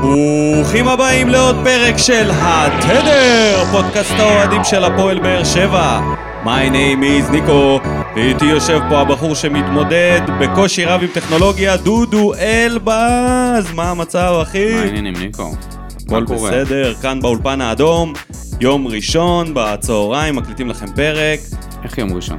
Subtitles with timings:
[0.00, 6.00] ברוכים הבאים לעוד פרק של התדר, פודקאסט האוהדים של הפועל באר שבע.
[6.44, 7.80] My name is ניקו,
[8.16, 13.72] ואיתי יושב פה הבחור שמתמודד בקושי רב עם טכנולוגיה, דודו אלבז.
[13.74, 14.74] מה המצב, אחי?
[14.74, 15.54] מה העניינים, ניקו?
[16.06, 16.24] הכל?
[16.24, 18.12] בסדר, כאן באולפן האדום,
[18.60, 21.40] יום ראשון, בצהריים, מקליטים לכם פרק.
[21.84, 22.38] איך יום ראשון?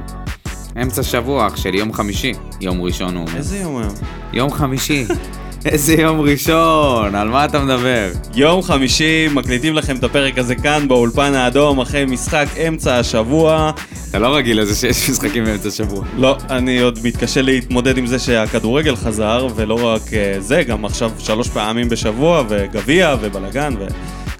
[0.82, 2.32] אמצע שבוע, אח שלי, יום חמישי.
[2.60, 3.36] יום ראשון הוא אומר.
[3.36, 3.94] איזה יום היום?
[4.32, 5.04] יום חמישי.
[5.64, 8.10] איזה יום ראשון, על מה אתה מדבר?
[8.34, 13.70] יום חמישי, מקליטים לכם את הפרק הזה כאן באולפן האדום, אחרי משחק אמצע השבוע.
[14.10, 16.04] אתה לא רגיל לזה שיש משחקים באמצע שבוע.
[16.16, 21.10] לא, אני עוד מתקשה להתמודד עם זה שהכדורגל חזר, ולא רק אה, זה, גם עכשיו
[21.18, 23.86] שלוש פעמים בשבוע, וגביע, ובלאגן, ו...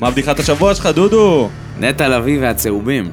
[0.00, 1.48] מה בדיחת השבוע שלך, דודו?
[1.80, 3.11] נטע לביא והצהובים.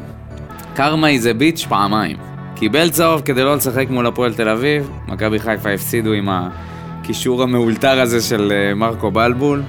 [0.75, 2.17] קרמה איזה ביץ' פעמיים.
[2.55, 6.29] קיבל צהוב כדי לא לשחק מול הפועל תל אביב, מכבי חיפה הפסידו עם
[7.07, 9.63] הקישור המאולתר הזה של אה, מרקו בלבול,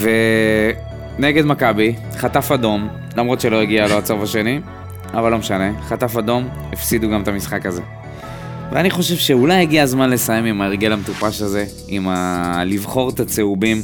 [0.00, 4.60] ונגד מכבי, חטף אדום, למרות שלא הגיע לו הצהוב השני,
[5.12, 7.82] אבל לא משנה, חטף אדום, הפסידו גם את המשחק הזה.
[8.72, 12.62] ואני חושב שאולי הגיע הזמן לסיים עם ההרגל המטופש הזה, עם ה...
[12.66, 13.82] לבחור את הצהובים.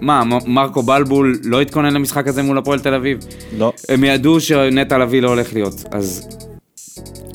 [0.00, 3.18] מה, מ- מרקו בלבול לא התכונן למשחק הזה מול הפועל תל אביב?
[3.58, 3.72] לא.
[3.88, 6.28] הם ידעו שנטע לביא לא הולך להיות, אז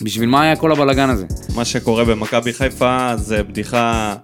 [0.04, 1.26] בשביל מה היה כל הבלגן הזה?
[1.56, 4.16] מה שקורה במכבי חיפה זה בדיחה...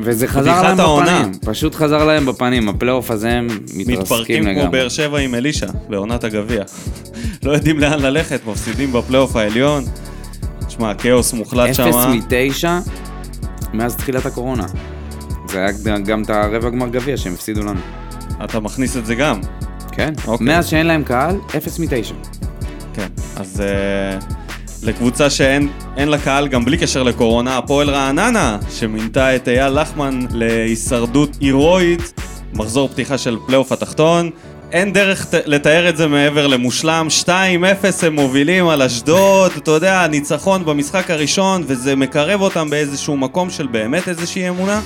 [0.00, 1.20] וזה חזר להם העונה.
[1.20, 4.68] בפנים, פשוט חזר להם בפנים, הפלייאוף הזה הם מתרסקים מתפרקים כמו לגמרי.
[4.68, 6.62] באר שבע עם אלישע, בעונת הגביע.
[7.42, 9.84] לא יודעים לאן ללכת, מפסידים בפלייאוף העליון.
[10.66, 11.82] תשמע, כאוס מוחלט שם.
[11.82, 12.78] אפס מתשע
[13.72, 14.66] מאז תחילת הקורונה.
[15.48, 17.80] זה היה גם את הרבע גמר גביע שהם הפסידו לנו.
[18.44, 19.40] אתה מכניס את זה גם.
[19.92, 20.46] כן, אוקיי.
[20.46, 22.14] מאז שאין להם קהל, אפס מתשע.
[22.94, 23.06] כן,
[23.36, 24.24] אז uh,
[24.82, 30.18] לקבוצה שאין אין לה קהל גם בלי קשר לקורונה, הפועל רעננה, שמינתה את אייל לחמן
[30.30, 32.12] להישרדות הירואית,
[32.54, 34.30] מחזור פתיחה של פלייאוף התחתון.
[34.72, 37.28] אין דרך ת- לתאר את זה מעבר למושלם, 2-0
[38.06, 43.66] הם מובילים על אשדוד, אתה יודע, ניצחון במשחק הראשון, וזה מקרב אותם באיזשהו מקום של
[43.66, 44.80] באמת איזושהי אמונה.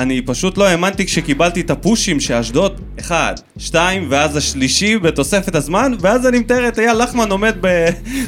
[0.00, 6.26] ואני פשוט לא האמנתי כשקיבלתי את הפושים שאשדוד, אחד, שתיים, ואז השלישי בתוספת הזמן, ואז
[6.26, 7.56] אני מתאר את אייל לחמן עומד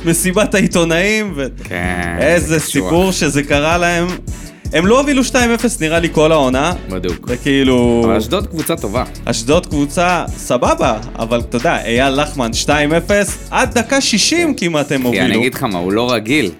[0.05, 1.34] במסיבת העיתונאים,
[1.65, 2.84] כן, ואיזה זה קשוח.
[2.84, 4.06] סיפור שזה קרה להם.
[4.72, 5.34] הם לא הובילו 2-0
[5.81, 7.27] נראה לי כל העונה, בדוק.
[7.28, 8.03] וכאילו...
[8.05, 9.05] אבל אשדוד קבוצה טובה.
[9.25, 12.71] אשדוד קבוצה סבבה, אבל אתה יודע, אייל לחמן 2-0,
[13.50, 15.25] עד דקה 60 כמעט הם כי הובילו.
[15.25, 16.50] אני אגיד לך מה, הוא לא רגיל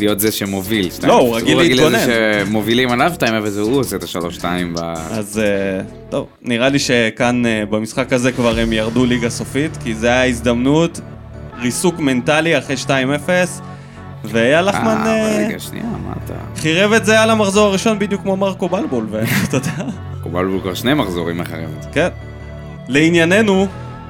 [0.00, 0.88] להיות זה שמוביל.
[1.00, 1.06] 2-0.
[1.06, 1.98] לא, הוא רגיל הוא רגיל להתגונן.
[1.98, 3.22] לזה שמובילים עליו 2-0
[3.54, 4.44] והוא עושה את ה-3-2
[4.74, 4.78] ב...
[5.10, 5.80] אז אה,
[6.10, 10.26] טוב, נראה לי שכאן אה, במשחק הזה כבר הם ירדו ליגה סופית, כי זה היה
[10.26, 11.00] הזדמנות,
[11.60, 12.90] ריסוק מנטלי אחרי 2-0,
[14.24, 15.48] ואייל לחמן אה.
[16.56, 20.94] חירב את זה על המחזור הראשון בדיוק כמו מרקו בלבול, ואתה יודע, קובלבול כבר שני
[20.94, 21.68] מחזורים אחרים.
[21.92, 22.08] כן.
[22.88, 23.66] לענייננו,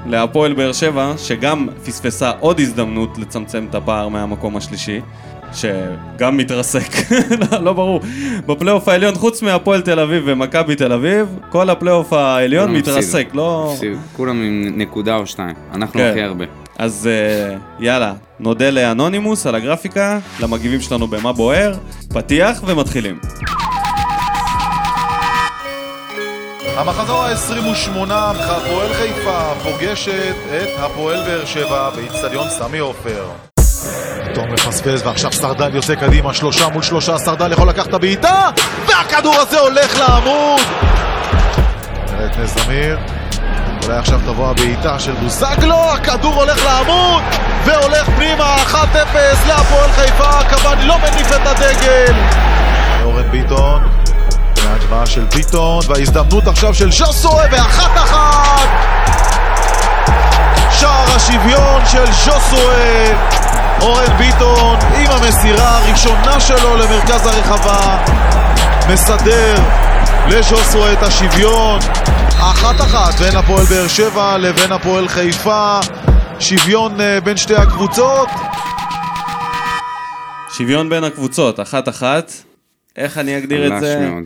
[0.06, 5.00] להפועל באר שבע, שגם פספסה עוד הזדמנות לצמצם את הפער מהמקום השלישי,
[5.52, 8.00] שגם מתרסק, לא, לא ברור.
[8.46, 13.36] בפלייאוף העליון, חוץ מהפועל תל אביב ומכבי תל אביב, כל הפלייאוף העליון כולם מתרסק, הפסידו.
[13.36, 13.70] לא...
[13.74, 13.96] הפסידו.
[14.16, 15.54] כולם עם נקודה או שתיים.
[15.74, 16.10] אנחנו כן.
[16.10, 16.44] הכי הרבה.
[16.78, 21.74] אז אה, יאללה, נודה לאנונימוס על הגרפיקה, למגיבים שלנו במה בוער,
[22.08, 23.18] פתיח ומתחילים.
[26.76, 33.24] המחזור ה-28, הפועל חיפה פוגשת את הפועל באר שבע באיצטדיון סמי עופר.
[34.24, 38.50] פתאום מפספס ועכשיו סרדל יוצא קדימה, שלושה מול שלושה, סרדל יכול לקחת את הבעיטה
[38.86, 40.60] והכדור הזה הולך לעמוד!
[42.12, 42.98] נראה את נס זמיר,
[43.84, 47.22] אולי עכשיו תבוא הבעיטה של בוזגלו, הכדור הולך לעמוד
[47.64, 48.76] והולך פנימה, 1-0
[49.48, 52.14] להפועל חיפה, קבני לא מניף את הדגל!
[53.04, 53.82] אורן ביטון,
[54.56, 58.68] וההגבהה של ביטון, וההזדמנות עכשיו של ז'וסוי, ואחת אחת!
[60.70, 63.12] שער השוויון של ז'וסוי,
[63.80, 68.04] אורן ביטון עם המסירה הראשונה שלו למרכז הרחבה,
[68.92, 69.54] מסדר
[70.28, 71.78] לז'וסוי את השוויון,
[72.28, 75.78] אחת אחת בין הפועל באר שבע לבין הפועל חיפה,
[76.40, 78.28] שוויון אה, בין שתי הקבוצות,
[80.56, 82.32] שוויון בין הקבוצות, אחת-אחת.
[82.96, 84.08] איך אני אגדיר את זה?
[84.10, 84.24] מאוד.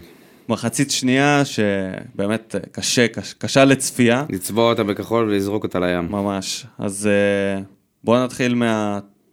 [0.48, 6.08] מחצית שנייה שבאמת אה, קשה, קש, קשה לצפייה, לצבוע אותה בכחול ולזרוק אותה לים.
[6.10, 6.66] ממש.
[6.78, 7.62] אז אה,
[8.04, 8.54] בואו נתחיל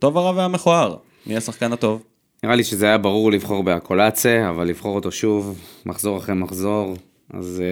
[0.02, 0.96] מהטוב הרע והמכוער.
[1.28, 2.04] מי השחקן הטוב?
[2.44, 6.96] נראה לי שזה היה ברור לבחור באקולציה, אבל לבחור אותו שוב, מחזור אחרי מחזור.
[7.34, 7.64] אז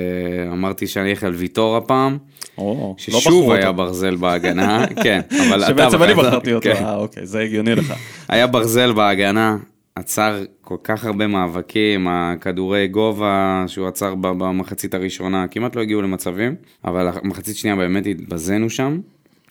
[0.50, 2.18] uh, אמרתי שאני אלך על ויטור הפעם,
[2.58, 6.84] או, ששוב היה ברזל בהגנה, כן, אבל אתה שבעצם אני בחרת, בחרתי אותו, כן.
[6.86, 7.94] אה אוקיי, זה הגיוני לך.
[8.30, 9.58] היה ברזל בהגנה,
[9.96, 16.56] עצר כל כך הרבה מאבקים, הכדורי גובה שהוא עצר במחצית הראשונה, כמעט לא הגיעו למצבים,
[16.86, 19.00] אבל המחצית שנייה באמת התבזינו שם,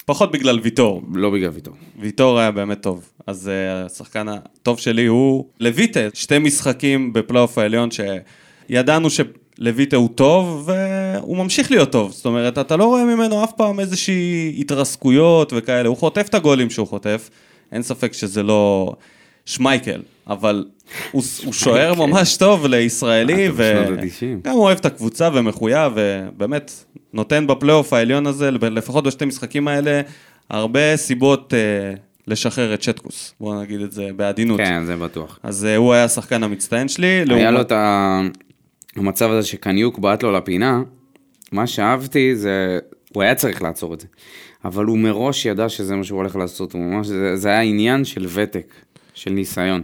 [0.09, 1.03] פחות בגלל ויטור.
[1.15, 1.75] לא בגלל ויטור.
[1.99, 3.09] ויטור היה באמת טוב.
[3.27, 10.69] אז uh, השחקן הטוב שלי הוא לויטה, שתי משחקים בפלייאוף העליון שידענו שלויטה הוא טוב
[10.69, 12.13] והוא ממשיך להיות טוב.
[12.13, 16.71] זאת אומרת, אתה לא רואה ממנו אף פעם איזושהי התרסקויות וכאלה, הוא חוטף את הגולים
[16.71, 17.31] שהוא חוטף,
[17.73, 18.93] אין ספק שזה לא
[19.49, 20.65] שמייקל, אבל
[21.13, 24.41] הוא, הוא שוער ממש טוב לישראלי, ה-תשעים.
[24.45, 30.01] וגם הוא אוהב את הקבוצה ומחויב, ובאמת נותן בפלייאוף העליון הזה, לפחות בשתי משחקים האלה,
[30.51, 31.59] הרבה סיבות אה,
[32.27, 34.61] לשחרר את שטקוס, בואו נגיד את זה בעדינות.
[34.61, 35.39] כן, זה בטוח.
[35.43, 37.07] אז אה, הוא היה השחקן המצטיין שלי.
[37.07, 38.21] היה לעומת- לו את ה-
[38.97, 40.83] המצב הזה שקניוק בעט לו לפינה,
[41.53, 42.79] מה שאהבתי זה,
[43.15, 44.07] הוא היה צריך לעצור את זה,
[44.65, 48.05] אבל הוא מראש ידע שזה מה שהוא הולך לעשות, הוא ממש, זה, זה היה עניין
[48.05, 48.73] של ותק,
[49.19, 49.83] של ניסיון.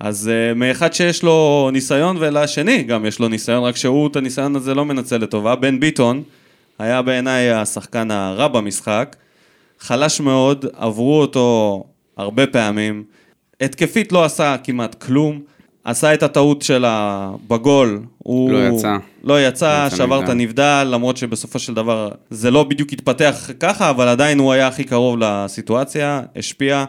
[0.00, 4.56] אז uh, מאחד שיש לו ניסיון ולשני גם יש לו ניסיון, רק שהוא את הניסיון
[4.56, 5.56] הזה לא מנצל לטובה.
[5.56, 6.22] בן ביטון
[6.78, 9.16] היה בעיניי השחקן הרע במשחק,
[9.80, 11.84] חלש מאוד, עברו אותו
[12.16, 13.04] הרבה פעמים,
[13.60, 15.40] התקפית לא עשה כמעט כלום,
[15.84, 18.96] עשה את הטעות שלה בגול, הוא לא יצא.
[19.24, 20.30] לא יצא, יצא שבר את נבדל.
[20.30, 24.84] הנבדל, למרות שבסופו של דבר זה לא בדיוק התפתח ככה, אבל עדיין הוא היה הכי
[24.84, 26.84] קרוב לסיטואציה, השפיע.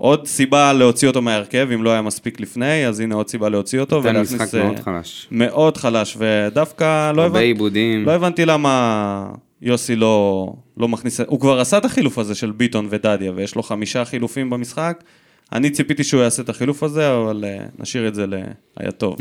[0.00, 3.80] עוד סיבה להוציא אותו מההרכב, אם לא היה מספיק לפני, אז הנה עוד סיבה להוציא
[3.80, 4.00] אותו.
[4.00, 5.28] נתן משחק אה, מאוד חלש.
[5.30, 7.46] מאוד חלש, ודווקא לא, הרבה הבנ...
[7.46, 8.04] עיבודים.
[8.04, 9.32] לא הבנתי למה
[9.62, 11.20] יוסי לא, לא מכניס...
[11.20, 15.04] הוא כבר עשה את החילוף הזה של ביטון ודדיה, ויש לו חמישה חילופים במשחק.
[15.52, 18.34] אני ציפיתי שהוא יעשה את החילוף הזה, אבל אה, נשאיר את זה ל...
[18.76, 19.16] היה טוב.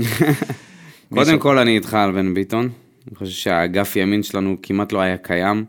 [1.13, 2.69] קודם כל אני איתך על בן ביטון,
[3.07, 5.65] אני חושב שהאגף ימין שלנו כמעט לא היה קיים,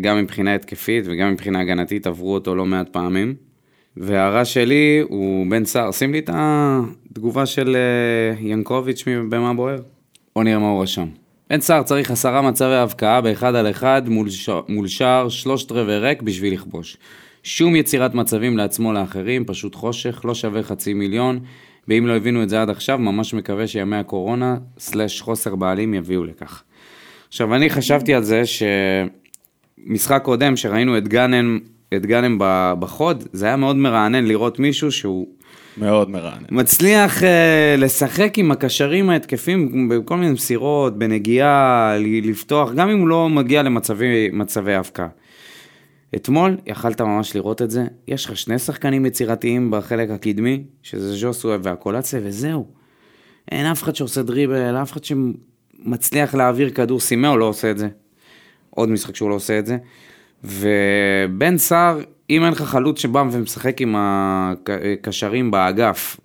[0.00, 3.43] גם מבחינה התקפית וגם מבחינה הגנתית עברו אותו לא מעט פעמים.
[3.96, 9.78] והרע שלי הוא בן סער, שים לי את התגובה של אה, ינקוביץ' במה בוער.
[10.34, 11.06] בוא נראה מה הוא רשם.
[11.50, 14.50] בן סער צריך עשרה מצבי הבקעה באחד על אחד מול, ש...
[14.68, 16.96] מול שער שלושת רבעי ריק בשביל לכבוש.
[17.42, 21.40] שום יצירת מצבים לעצמו לאחרים, פשוט חושך, לא שווה חצי מיליון.
[21.88, 26.24] ואם לא הבינו את זה עד עכשיו, ממש מקווה שימי הקורונה, סלאש חוסר בעלים, יביאו
[26.24, 26.62] לכך.
[27.28, 28.42] עכשיו, אני חשבתי על זה
[29.86, 31.58] שמשחק קודם, שראינו את גאנם,
[31.96, 32.38] את גאנם
[32.78, 35.26] בחוד, זה היה מאוד מרענן לראות מישהו שהוא
[35.76, 36.44] מאוד מרענן.
[36.50, 37.24] מצליח uh,
[37.78, 44.30] לשחק עם הקשרים ההתקפים בכל מיני מסירות, בנגיעה, לפתוח, גם אם הוא לא מגיע למצבי
[44.32, 45.08] מצבי הבקעה.
[46.16, 51.56] אתמול יכלת ממש לראות את זה, יש לך שני שחקנים יצירתיים בחלק הקדמי, שזה ז'וסווה
[51.62, 52.66] והקולציה, וזהו.
[53.52, 57.88] אין אף אחד שעושה דריבל, אף אחד שמצליח להעביר כדור, סימאו לא עושה את זה.
[58.70, 59.76] עוד משחק שהוא לא עושה את זה.
[60.44, 62.00] ובן סער,
[62.30, 66.16] אם אין לך חלוץ שבא ומשחק עם הקשרים באגף,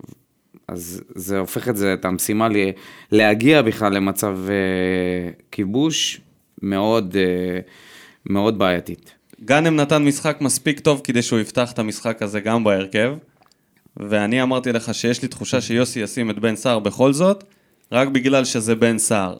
[0.68, 2.70] אז זה הופך את זה, את המשימה ל-
[3.12, 6.20] להגיע בכלל למצב אה, כיבוש
[6.62, 7.60] מאוד, אה,
[8.26, 9.14] מאוד בעייתית.
[9.44, 13.14] גאנם נתן משחק מספיק טוב כדי שהוא יפתח את המשחק הזה גם בהרכב,
[13.96, 17.44] ואני אמרתי לך שיש לי תחושה שיוסי ישים את בן סער בכל זאת,
[17.92, 19.36] רק בגלל שזה בן סער,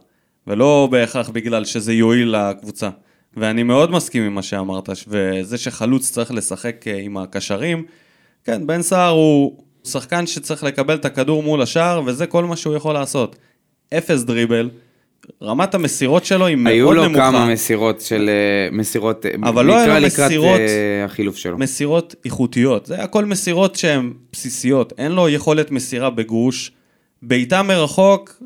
[0.47, 2.91] ולא בהכרח בגלל שזה יועיל לקבוצה.
[3.37, 7.85] ואני מאוד מסכים עם מה שאמרת, וזה שחלוץ צריך לשחק אה, עם הקשרים,
[8.44, 12.75] כן, בן סער הוא שחקן שצריך לקבל את הכדור מול השער, וזה כל מה שהוא
[12.75, 13.37] יכול לעשות.
[13.99, 14.71] אפס דריבל,
[15.43, 17.21] רמת המסירות שלו היא מאוד היו לו נמוכה.
[17.31, 18.31] כמה מסירות של...
[18.31, 19.27] אה, מסירות...
[19.27, 20.60] אה, אבל לא היו לו מסירות-
[21.05, 21.58] החילוף שלו.
[21.58, 22.87] מסירות איכותיות.
[22.87, 24.93] זה הכל מסירות שהן בסיסיות.
[24.99, 26.72] אין לו יכולת מסירה בגרוש.
[27.22, 28.43] בעיטה מרחוק,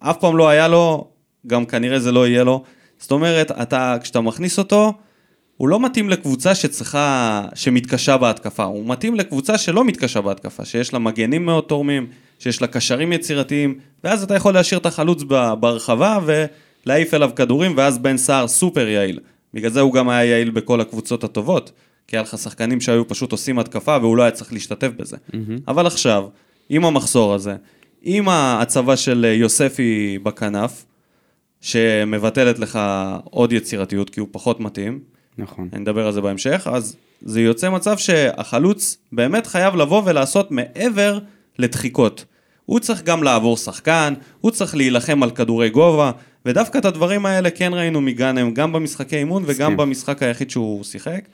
[0.00, 1.08] אף פעם לא היה לו,
[1.46, 2.62] גם כנראה זה לא יהיה לו.
[2.98, 4.92] זאת אומרת, אתה, כשאתה מכניס אותו,
[5.56, 8.64] הוא לא מתאים לקבוצה שצריכה, שמתקשה בהתקפה.
[8.64, 12.06] הוא מתאים לקבוצה שלא מתקשה בהתקפה, שיש לה מגנים מאוד תורמים,
[12.38, 15.22] שיש לה קשרים יצירתיים, ואז אתה יכול להשאיר את החלוץ
[15.60, 19.20] ברחבה ולהעיף אליו כדורים, ואז בן סער סופר יעיל.
[19.54, 21.72] בגלל זה הוא גם היה יעיל בכל הקבוצות הטובות,
[22.08, 25.16] כי היה לך שחקנים שהיו פשוט עושים התקפה והוא לא היה צריך להשתתף בזה.
[25.68, 26.24] אבל עכשיו,
[26.68, 27.54] עם המחסור הזה,
[28.02, 30.84] עם ההצבה של יוספי בכנף,
[31.60, 32.78] שמבטלת לך
[33.24, 35.00] עוד יצירתיות כי הוא פחות מתאים,
[35.38, 35.68] נכון.
[35.72, 41.18] אני אדבר על זה בהמשך, אז זה יוצא מצב שהחלוץ באמת חייב לבוא ולעשות מעבר
[41.58, 42.24] לדחיקות.
[42.64, 46.10] הוא צריך גם לעבור שחקן, הוא צריך להילחם על כדורי גובה,
[46.46, 49.76] ודווקא את הדברים האלה כן ראינו מגאנם, גם במשחקי אימון וגם.
[49.76, 51.24] במשחק היחיד שהוא שיחק.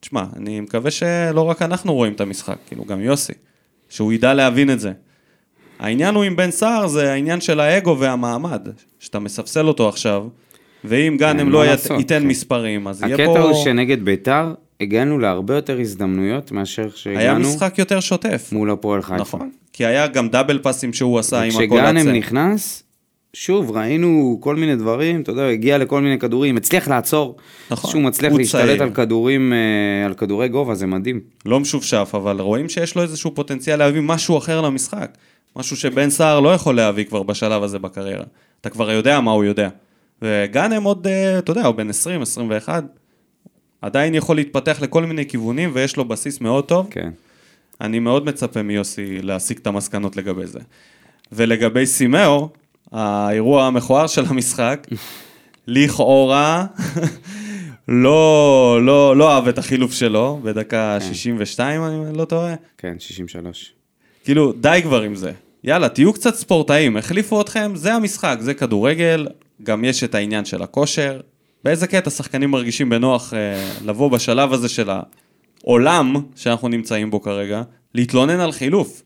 [0.00, 3.32] תשמע, אני מקווה שלא רק אנחנו רואים את המשחק, כאילו גם יוסי,
[3.88, 4.92] שהוא ידע להבין את זה.
[5.82, 10.24] העניין הוא עם בן סער זה העניין של האגו והמעמד, שאתה מספסל אותו עכשיו,
[10.84, 12.26] ואם גאנם לא לעשות, ייתן כן.
[12.26, 13.22] מספרים, אז יהיה פה...
[13.22, 18.48] הקטע הוא שנגד ביתר, הגענו להרבה יותר הזדמנויות מאשר היה שהגענו משחק יותר שוטף.
[18.52, 19.20] מול הפועל חיפה.
[19.20, 19.50] נכון.
[19.72, 22.12] כי היה גם דאבל פאסים שהוא עשה עם כשגאנם הקולציה.
[22.12, 22.82] נכנס,
[23.32, 27.36] שוב, ראינו כל מיני דברים, אתה יודע, הגיע לכל מיני כדורים, הצליח לעצור.
[27.70, 28.82] נכון, שהוא מצליח להשתלט צעיר.
[28.82, 31.20] על כדורים, אה, על כדורי גובה, זה מדהים.
[31.46, 35.10] לא משופשף, אבל רואים שיש לו איזשהו פוטנציאל להביא משהו אחר למשחק.
[35.56, 38.24] משהו שבן סער לא יכול להביא כבר בשלב הזה בקריירה.
[38.60, 39.68] אתה כבר יודע מה הוא יודע.
[40.22, 42.84] וגאנם עוד, אה, אתה יודע, הוא בן 20, 21.
[43.82, 46.86] עדיין יכול להתפתח לכל מיני כיוונים ויש לו בסיס מאוד טוב.
[46.90, 47.10] כן.
[47.80, 50.58] אני מאוד מצפה מיוסי להסיק את המסקנות לגבי זה.
[51.32, 52.48] ולגבי סימאו,
[52.92, 54.86] האירוע המכוער של המשחק,
[55.66, 56.66] לכאורה,
[57.88, 62.54] לא, לא, לא אהב את החילוף שלו, בדקה 62, אני לא טועה.
[62.78, 63.72] כן, 63.
[64.24, 65.32] כאילו, די כבר עם זה.
[65.64, 69.26] יאללה, תהיו קצת ספורטאים, החליפו אתכם, זה המשחק, זה כדורגל,
[69.62, 71.20] גם יש את העניין של הכושר.
[71.64, 74.90] באיזה קטע שחקנים מרגישים בנוח אה, לבוא בשלב הזה של
[75.64, 77.62] העולם שאנחנו נמצאים בו כרגע,
[77.94, 79.02] להתלונן על חילוף.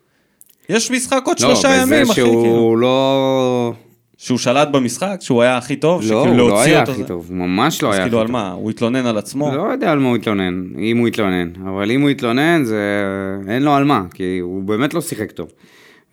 [0.69, 2.43] יש משחק עוד שלושה לא, ימים, בזה אחי, כאילו.
[2.43, 3.73] שהוא לא...
[4.17, 7.05] שהוא שלט במשחק, שהוא היה הכי טוב, לא, שכאילו הוא לא היה הכי זה.
[7.05, 8.27] טוב, ממש לא אז היה הכי כאילו טוב.
[8.27, 9.55] על מה, הוא התלונן על עצמו?
[9.57, 13.05] לא יודע על מה הוא התלונן, אם הוא התלונן, אבל אם הוא התלונן, זה...
[13.49, 15.53] אין לו על מה, כי הוא באמת לא שיחק טוב.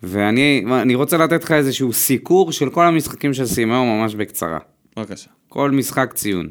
[0.02, 4.58] ואני אני רוצה לתת לך איזשהו סיקור של כל המשחקים של סימאו ממש בקצרה.
[4.96, 5.30] בבקשה.
[5.48, 6.48] כל משחק ציון.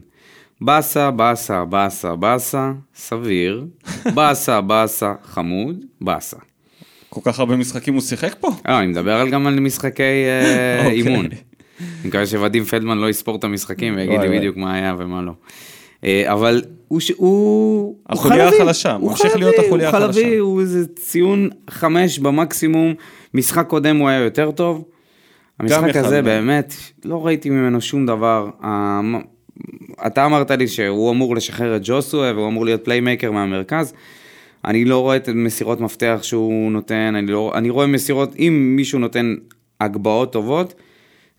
[0.61, 3.65] באסה, באסה, באסה, באסה, סביר,
[4.15, 6.37] באסה, באסה, חמוד, באסה.
[7.13, 8.49] כל כך הרבה משחקים הוא שיחק פה?
[8.67, 11.01] אה, אני מדבר גם על משחקי אה, אוקיי.
[11.01, 11.25] אימון.
[11.25, 14.37] אני מקווה שואדים פלדמן לא יספור את המשחקים ויגיד לי.
[14.37, 15.31] בדיוק מה היה ומה לא.
[16.03, 17.95] אה, אבל הוא הוא...
[18.09, 20.39] החוליה החלשה, הוא ממשיך להיות החוליה הוא חלבי, החלשה.
[20.39, 22.93] הוא איזה ציון חמש במקסימום.
[23.33, 24.83] משחק קודם הוא היה יותר טוב.
[25.59, 26.21] המשחק הזה.
[26.21, 26.73] באמת,
[27.05, 28.49] לא ראיתי ממנו שום דבר.
[30.07, 33.93] אתה אמרת לי שהוא אמור לשחרר את ג'וסווה והוא אמור להיות playmaker מהמרכז.
[34.65, 38.99] אני לא רואה את מסירות מפתח שהוא נותן, אני, לא, אני רואה מסירות, אם מישהו
[38.99, 39.35] נותן
[39.81, 40.73] הגבהות טובות,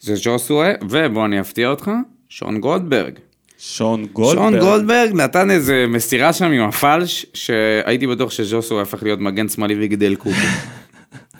[0.00, 1.90] זה ג'וסווה, ובוא אני אפתיע אותך,
[2.28, 3.12] שון גולדברג.
[3.58, 4.50] שון גולדברג.
[4.50, 9.74] שון גולדברג נתן איזה מסירה שם עם הפלש, שהייתי בטוח שג'וסווה הפך להיות מגן שמאלי
[9.74, 10.46] ויגדל קופו.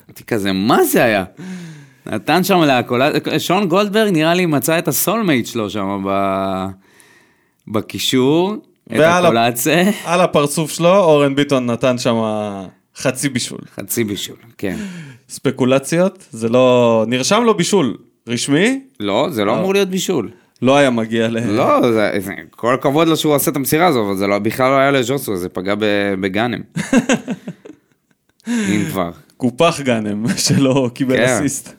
[0.09, 1.25] הייתי כזה, מה זה היה?
[2.07, 6.11] נתן שם להקולה, שון גולדברג נראה לי מצא את הסולמייט שלו שם ב...
[7.69, 8.57] בקישור,
[8.91, 12.17] ועל הפרצוף שלו, אורן ביטון נתן שם
[12.97, 13.59] חצי בישול.
[13.75, 14.77] חצי בישול, כן.
[15.29, 17.05] ספקולציות, זה לא...
[17.09, 17.97] נרשם לו בישול
[18.29, 20.31] רשמי, לא, זה לא אמור להיות בישול.
[20.63, 21.57] לא היה מגיע ל...
[21.57, 24.71] לא, זה, זה, כל הכבוד לו שהוא עשה את המסירה הזו, אבל זה לא, בכלל
[24.71, 25.75] לא היה לז'וסו, זה פגע
[26.21, 26.61] בגאנם.
[28.49, 29.11] אם כבר.
[29.37, 31.23] קופח גאנם שלא קיבל כן.
[31.25, 31.75] אסיסט.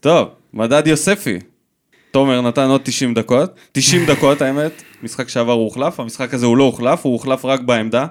[0.00, 1.38] טוב, מדד יוספי.
[2.10, 6.56] תומר נתן עוד 90 דקות, 90 דקות האמת, משחק שעבר הוא הוחלף, המשחק הזה הוא
[6.56, 8.06] לא הוחלף, הוא הוחלף רק בעמדה.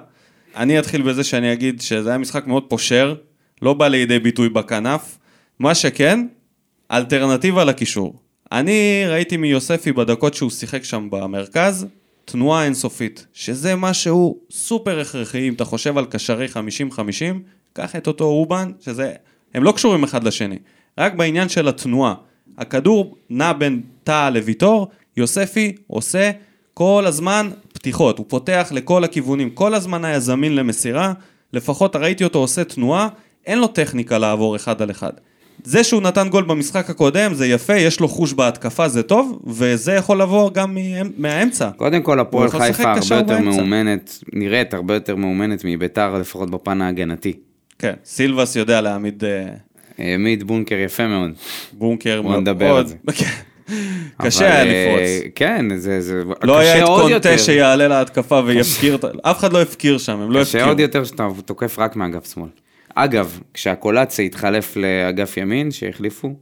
[0.56, 3.14] אני אתחיל בזה שאני אגיד שזה היה משחק מאוד פושר,
[3.62, 5.18] לא בא לידי ביטוי בכנף,
[5.58, 6.26] מה שכן,
[6.90, 8.14] אלטרנטיבה לקישור.
[8.52, 11.86] אני ראיתי מיוספי בדקות שהוא שיחק שם במרכז,
[12.24, 16.46] תנועה אינסופית, שזה משהו סופר הכרחי, אם אתה חושב על קשרי
[16.92, 16.98] 50-50,
[17.72, 19.12] קח את אותו אובן, שזה,
[19.54, 20.58] הם לא קשורים אחד לשני,
[20.98, 22.14] רק בעניין של התנועה.
[22.60, 26.30] הכדור נע בין טאה לוויטור, יוספי עושה
[26.74, 31.12] כל הזמן פתיחות, הוא פותח לכל הכיוונים, כל הזמן היה זמין למסירה,
[31.52, 33.08] לפחות ראיתי אותו עושה תנועה,
[33.46, 35.10] אין לו טכניקה לעבור אחד על אחד.
[35.64, 39.92] זה שהוא נתן גול במשחק הקודם זה יפה, יש לו חוש בהתקפה זה טוב, וזה
[39.92, 40.80] יכול לבוא גם מה-
[41.16, 41.70] מהאמצע.
[41.76, 43.50] קודם כל, הפועל חיפה הרבה יותר באמצע.
[43.56, 47.32] מאומנת, נראית הרבה יותר מאומנת מביתר, לפחות בפן ההגנתי.
[47.78, 49.46] כן, סילבס יודע להעמיד אה,
[50.00, 51.30] העמיד בונקר יפה מאוד.
[51.72, 52.40] בונקר בוא מאוד.
[52.40, 52.96] נדבר על זה.
[53.18, 53.26] כן.
[54.22, 55.32] קשה היה אה, לפרוץ.
[55.34, 56.00] כן, זה...
[56.00, 57.38] זה לא קשה היה את קונטה.
[57.38, 60.68] שיעלה להתקפה ויפקיר, אף אחד לא הפקיר שם, הם לא קשה הפקירו.
[60.68, 62.48] עוד יותר שאתה תוקף רק מאגף שמאל.
[62.94, 66.34] אגב, כשהקולציה התחלף לאגף ימין, שהחליפו,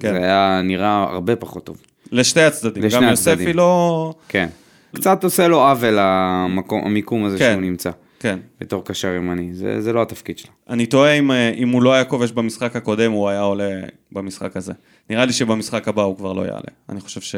[0.00, 0.12] כן.
[0.12, 1.76] זה היה נראה הרבה פחות טוב.
[2.12, 3.08] לשתי הצדדים, גם הצדדים.
[3.08, 4.14] יוספי לא...
[4.28, 4.48] כן.
[4.94, 7.50] קצת עושה לו עוול המקום, המיקום הזה כן.
[7.52, 7.90] שהוא נמצא,
[8.22, 8.38] כן.
[8.60, 10.52] בתור קשר ימני, זה, זה לא התפקיד שלו.
[10.68, 13.80] אני תוהה אם, אה, אם הוא לא היה כובש במשחק הקודם, הוא היה עולה
[14.12, 14.72] במשחק הזה.
[15.10, 16.60] נראה לי שבמשחק הבא הוא כבר לא יעלה.
[16.88, 17.34] אני חושב ש...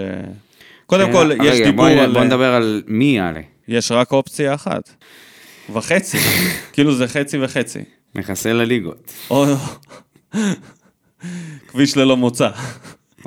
[0.86, 2.12] קודם כל, רגע, יש דיבור בוא, על...
[2.12, 3.40] בוא נדבר על מי יעלה.
[3.68, 4.90] יש רק אופציה אחת.
[5.72, 6.18] וחצי.
[6.72, 7.80] כאילו זה חצי וחצי.
[8.14, 9.12] מחסל לליגות.
[9.30, 9.44] או...
[11.68, 12.50] כביש ללא מוצא.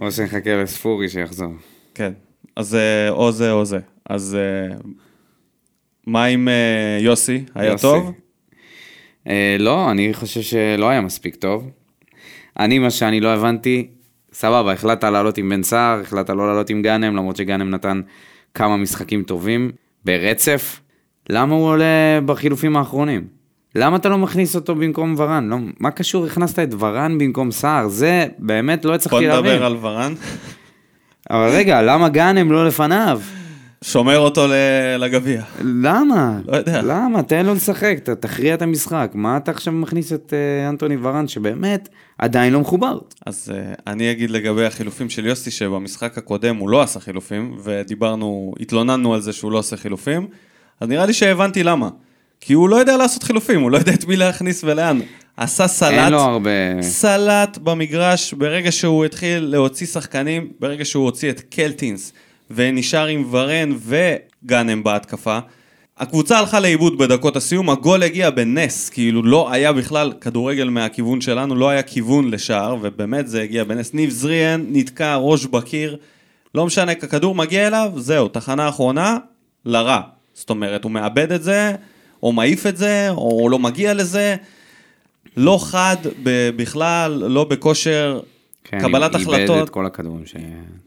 [0.02, 1.54] או שנחכה לספורי שיחזור.
[1.96, 2.14] כן.
[2.56, 3.80] אז אה, או זה או זה.
[4.10, 4.76] אז אה,
[6.08, 7.44] מה עם אה, יוסי?
[7.56, 7.82] היה יוסי.
[7.82, 8.12] טוב?
[9.28, 11.70] אה, לא, אני חושב שלא היה מספיק טוב.
[12.60, 13.88] אני, מה שאני לא הבנתי,
[14.34, 18.02] סבבה, החלטת לעלות עם בן סער, החלטת לא לעלות עם גאנם, למרות שגאנם נתן
[18.54, 19.72] כמה משחקים טובים
[20.06, 20.80] ברצף.
[21.30, 23.28] למה הוא עולה בחילופים האחרונים?
[23.76, 25.50] למה אתה לא מכניס אותו במקום ורן?
[25.50, 27.88] לא, מה קשור הכנסת את ורן במקום סער?
[27.88, 29.52] זה באמת לא בוא הצלחתי להבין.
[29.52, 30.14] נדבר על ורן.
[31.30, 33.22] אבל רגע, למה גאנם לא לפניו?
[33.84, 34.48] שומר אותו
[35.00, 35.44] לגביע.
[35.62, 36.40] למה?
[36.48, 36.82] לא יודע.
[36.82, 37.24] למה?
[37.24, 39.12] תן לו לשחק, ת- תכריע את המשחק.
[39.14, 42.98] מה אתה עכשיו מכניס את אה, אנטוני ורן, שבאמת עדיין לא מחובר?
[43.26, 48.54] אז uh, אני אגיד לגבי החילופים של יוסי, שבמשחק הקודם הוא לא עשה חילופים, ודיברנו,
[48.60, 50.28] התלוננו על זה שהוא לא עושה חילופים,
[50.82, 51.90] אז נראה לי שהבנתי למה.
[52.42, 55.00] כי הוא לא יודע לעשות חילופים, הוא לא יודע את מי להכניס ולאן.
[55.38, 56.82] עשה סלט, אין לו הרבה...
[56.82, 62.14] סלט במגרש, ברגע שהוא התחיל להוציא שחקנים, ברגע שהוא הוציא את קלטינס,
[62.51, 65.39] ונשאר עם ורן וגאנם בהתקפה,
[65.98, 71.56] הקבוצה הלכה לאיבוד בדקות הסיום, הגול הגיע בנס, כאילו לא היה בכלל כדורגל מהכיוון שלנו,
[71.56, 73.94] לא היה כיוון לשער, ובאמת זה הגיע בנס.
[73.94, 75.98] ניב זריאן נתקע ראש בקיר,
[76.56, 79.18] לא משנה, הכדור מגיע אליו, זהו, תחנה אחרונה,
[79.66, 80.01] לרע.
[80.34, 81.75] זאת אומרת, הוא מאבד את זה,
[82.24, 84.36] או מעיף את זה, או לא מגיע לזה.
[85.38, 85.96] לא חד
[86.56, 88.20] בכלל, לא בכושר
[88.70, 89.64] כן, קבלת איבד החלטות.
[89.64, 90.36] את כל הכדורים ש...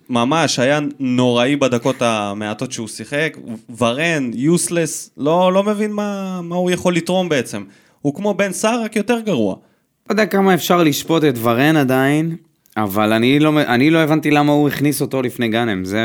[0.09, 3.37] ממש, היה נוראי בדקות המעטות שהוא שיחק.
[3.79, 7.63] ורן, יוסלס, לא, לא מבין מה, מה הוא יכול לתרום בעצם.
[8.01, 9.55] הוא כמו בן סער, רק יותר גרוע.
[9.55, 12.37] לא יודע כמה אפשר לשפוט את ורן עדיין,
[12.77, 15.85] אבל אני לא, אני לא הבנתי למה הוא הכניס אותו לפני גאנם.
[15.85, 16.01] זה,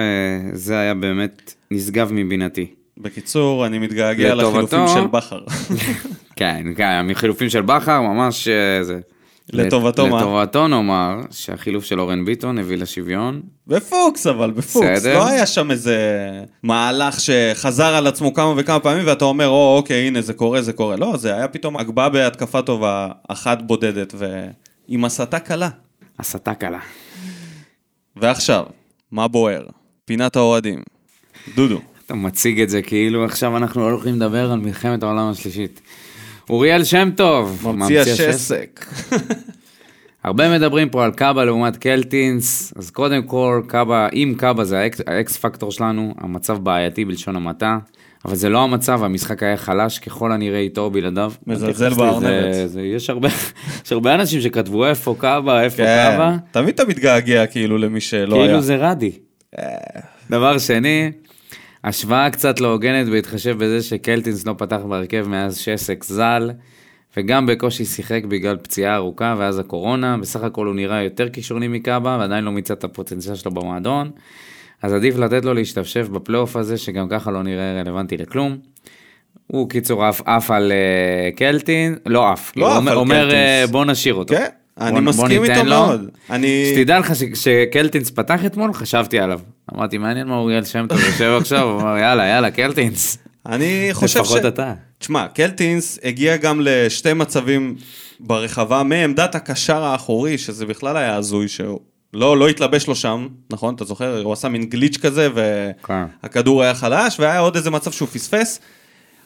[0.54, 2.68] זה היה באמת נשגב מבינתי.
[2.98, 4.36] בקיצור, אני מתגעגע.
[4.36, 5.40] לחילופים של בכר.
[6.36, 9.00] כן, כן, מחילופים של בכר, ממש אה, זה.
[9.54, 10.18] לטובתו מה?
[10.18, 13.42] לטובתו נאמר שהחילוף של אורן ביטון הביא לשוויון.
[13.68, 14.88] בפוקס אבל, בפוקס.
[14.88, 15.18] בסדר.
[15.18, 15.98] לא היה שם איזה
[16.64, 20.74] מהלך שחזר על עצמו כמה וכמה פעמים ואתה אומר, או אוקיי, הנה זה קורה, זה
[20.74, 20.96] קורה.
[20.96, 25.70] לא, זה היה פתאום הגבהה בהתקפה טובה, אחת בודדת, ועם הסתה קלה.
[26.20, 26.80] הסתה קלה.
[28.16, 28.64] ועכשיו,
[29.12, 29.66] מה בוער?
[30.06, 30.82] פינת האוהדים.
[31.56, 31.82] דודו.
[32.06, 35.82] אתה מציג את זה כאילו עכשיו אנחנו לא הולכים לדבר על מלחמת העולם השלישית.
[36.50, 38.86] אוריאל שם טוב, ממציא השסק.
[40.24, 44.87] הרבה מדברים פה על קאבה לעומת קלטינס, אז קודם כל, קאבה, אם קאבה זה ה
[44.87, 47.78] X, ה X factor שלנו, המצב בעייתי בלשון המעטה,
[48.26, 51.34] אבל זה לא המצב, המשחק היה חלש ככל הנראה איתו או בלעדיו.
[51.48, 52.56] מזלזל בארנבת.
[52.96, 53.28] יש הרבה,
[53.86, 58.36] יש הרבה אנשים שכתבו איפה קאבה, איפה כן, קאבה, תמיד אתה מתגעגע כאילו למי שלא
[58.36, 58.46] היה.
[58.46, 59.12] כאילו זה רדי.
[60.30, 61.12] דבר שני,
[61.86, 66.52] השוואה קצת לא הוגנת בהתחשב בזה שקלטינס לא פתח בהרכב מאז שסק ז"ל,
[67.18, 72.18] וגם בקושי שיחק בגלל פציעה ארוכה ואז הקורונה, בסך הכל הוא נראה יותר כישרוני מקאבה
[72.20, 74.12] ועדיין לא מיצה את הפוטנציאל שלו במועדון,
[74.82, 78.58] אז עדיף לתת לו להשתפשף בפלייאוף הזה שגם ככה לא נראה רלוונטי לכלום.
[79.48, 83.34] הוא קיצור עף על אה, קלטין, לא עף, לא עף אומר, על אומר.
[83.34, 84.36] אה, בוא נשאיר אותו.
[84.36, 84.48] כן,
[84.82, 85.64] אני מסכים איתו.
[85.64, 86.10] מאוד.
[86.30, 86.74] אני...
[86.76, 89.40] שתדע לך שכשקלטינס פתח אתמול, חשבתי עליו.
[89.76, 93.18] אמרתי, מעניין מה אוריאל שם טוב יושב עכשיו, הוא אמר, יאללה, יאללה, קלטינס.
[93.46, 94.22] אני חושב ש...
[94.22, 94.74] לפחות אתה.
[94.98, 97.76] תשמע, קלטינס הגיע גם לשתי מצבים
[98.20, 101.80] ברחבה מעמדת הקשר האחורי, שזה בכלל היה הזוי שהוא
[102.14, 103.76] לא, לא התלבש לו שם, נכון?
[103.76, 104.22] אתה זוכר?
[104.24, 105.30] הוא עשה מין גליץ' כזה
[105.84, 106.04] כן.
[106.24, 108.60] והכדור היה חלש והיה עוד איזה מצב שהוא פספס.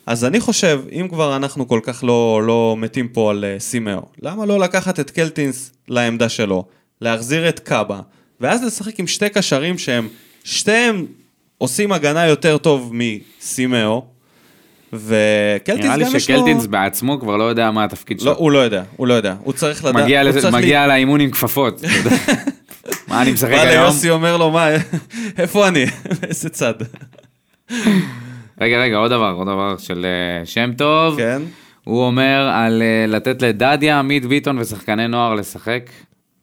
[0.09, 4.01] אז אני חושב, אם כבר אנחנו כל כך לא, לא מתים פה על uh, סימאו,
[4.21, 6.65] למה לא לקחת את קלטינס לעמדה שלו,
[7.01, 7.99] להחזיר את קאבה,
[8.41, 10.07] ואז לשחק עם שתי קשרים שהם,
[10.43, 11.05] שתיהם
[11.57, 14.05] עושים הגנה יותר טוב מסימאו,
[14.93, 16.19] וקלטינס נראה לי גם יש לו...
[16.19, 18.35] שקלטינס בעצמו כבר לא יודע מה התפקיד לא, שלו.
[18.37, 21.31] הוא לא יודע, הוא לא יודע, הוא צריך לדעת, מגיע לזה- צריך מגיע לאימון עם
[21.31, 21.81] כפפות.
[23.07, 23.83] מה אני משחק בא היום?
[23.83, 24.67] ליוסי אומר לו, מה,
[25.37, 25.85] איפה אני?
[26.29, 26.73] איזה צד?
[28.61, 31.17] רגע, רגע, עוד דבר, עוד דבר של אה, שם טוב.
[31.17, 31.41] כן.
[31.83, 35.89] הוא אומר על אה, לתת לדדיה, עמית ביטון ושחקני נוער לשחק.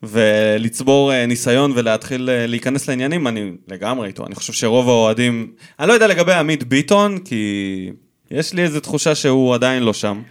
[0.02, 4.26] ולצבור אה, ניסיון ולהתחיל להיכנס לעניינים, אני לגמרי איתו.
[4.26, 5.52] אני חושב שרוב האוהדים...
[5.81, 7.90] אני לא יודע לגבי עמית ביטון, כי
[8.31, 10.22] יש לי איזו תחושה שהוא עדיין לא שם.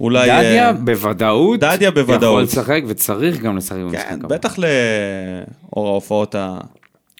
[0.00, 0.28] אולי...
[0.28, 1.60] דדיה בוודאות.
[1.60, 2.22] דדיה בוודאות.
[2.22, 4.28] יכול לשחק וצריך גם לשחק במשחק כן.
[4.28, 6.58] בטח לאור ההופעות ה...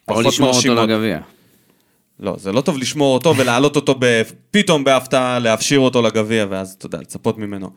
[0.09, 0.75] או לשמור אותו.
[0.75, 1.19] לגביע.
[2.21, 4.23] לא, זה לא טוב לשמור אותו ולהעלות אותו ב...
[4.51, 7.71] פתאום בהפתעה, להפשיר אותו לגביע, ואז, אתה יודע, לצפות ממנו.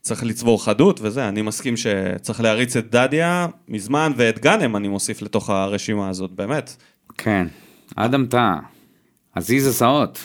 [0.00, 5.22] צריך לצבור חדות וזה, אני מסכים שצריך להריץ את דדיה מזמן, ואת גאנם אני מוסיף
[5.22, 6.76] לתוך הרשימה הזאת, באמת.
[7.18, 7.46] כן,
[7.96, 8.56] אדם טאה,
[9.34, 10.18] עזיז הסעות,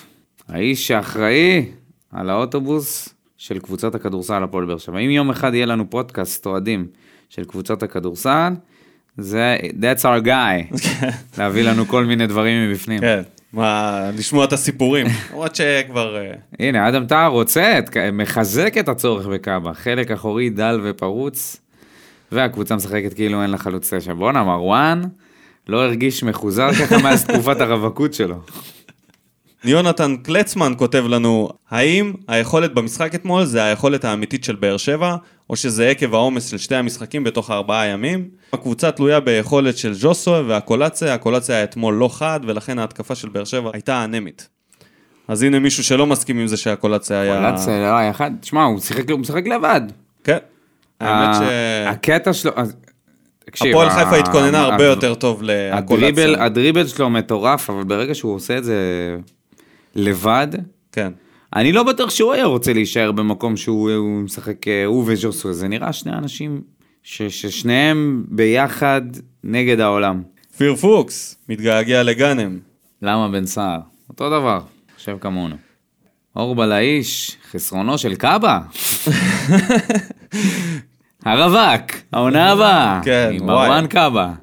[0.48, 1.66] האיש שאחראי
[2.12, 5.00] על האוטובוס של קבוצת הכדורסל הפועל באר שבע.
[5.00, 6.88] אם יום אחד יהיה לנו פודקאסט אוהדים
[7.30, 8.54] של קבוצת הכדורסל,
[9.18, 10.78] זה that's our guy,
[11.38, 13.00] להביא לנו כל מיני דברים מבפנים.
[13.00, 13.22] כן,
[13.56, 15.08] מה, לשמוע את הסיפורים.
[15.32, 16.18] למרות שכבר...
[16.18, 17.80] אה, הנה, אדם טאה רוצה,
[18.14, 21.62] מחזק את הצורך בקאבה, חלק אחורי דל ופרוץ,
[22.32, 24.14] והקבוצה משחקת כאילו אין לה חלוץ תשע.
[24.14, 25.02] בואנה, מרואן
[25.68, 28.36] לא הרגיש מחוזר ככה מאז תקופת הרווקות שלו.
[29.64, 35.16] יונתן קלצמן כותב לנו, האם היכולת במשחק אתמול זה היכולת האמיתית של באר שבע,
[35.50, 38.30] או שזה עקב העומס של שתי המשחקים בתוך ארבעה ימים?
[38.54, 43.44] הקבוצה תלויה ביכולת של ז'וסו והקולציה, הקולציה היה אתמול לא חד, ולכן ההתקפה של באר
[43.44, 44.50] שבע הייתה אנמית.
[45.28, 47.52] אז הנה מישהו שלא מסכים עם זה שהקולציה היה...
[47.52, 48.80] קולציה, לא, היה אחד, תשמע, הוא
[49.20, 49.82] משחק לבד.
[50.24, 50.38] כן.
[51.00, 51.40] האמת ש...
[51.88, 52.52] הקטע שלו,
[53.46, 55.42] תקשיב, הפועל חיפה התכוננה הרבה יותר טוב
[55.72, 56.46] הדריבל, לקולציה.
[56.46, 58.76] הדריבל שלו מטורף, אבל ברגע שהוא עושה את זה
[59.96, 60.48] לבד,
[60.92, 61.12] כן.
[61.56, 65.68] אני לא בטוח שהוא היה רוצה להישאר במקום שהוא הוא משחק, אה, הוא וז'וסו, זה
[65.68, 66.62] נראה שני אנשים
[67.04, 69.02] ש, ששניהם ביחד
[69.44, 70.24] נגד העולם.
[70.54, 72.60] כפיר פוקס, מתגעגע לגאנם.
[73.02, 73.80] למה בן סער?
[74.10, 74.62] אותו דבר,
[74.96, 75.56] חושב כמונו.
[76.36, 78.60] אורבל האיש, חסרונו של קאבה.
[81.26, 83.02] הרווק, העונה הבאה.
[83.04, 83.68] כן, עם וואי.
[83.68, 84.34] מרואן קאבה.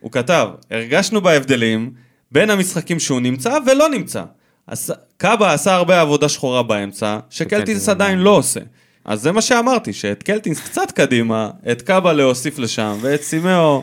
[0.00, 1.92] הוא כתב, הרגשנו בהבדלים
[2.32, 4.24] בין המשחקים שהוא נמצא ולא נמצא.
[5.16, 8.60] קאבה עשה הרבה עבודה שחורה באמצע, שקלטינס שקלטינס עדיין לא עושה.
[9.04, 13.82] אז זה מה שאמרתי, שאת קלטינס קצת קדימה, את קאבה להוסיף לשם, ואת סימאו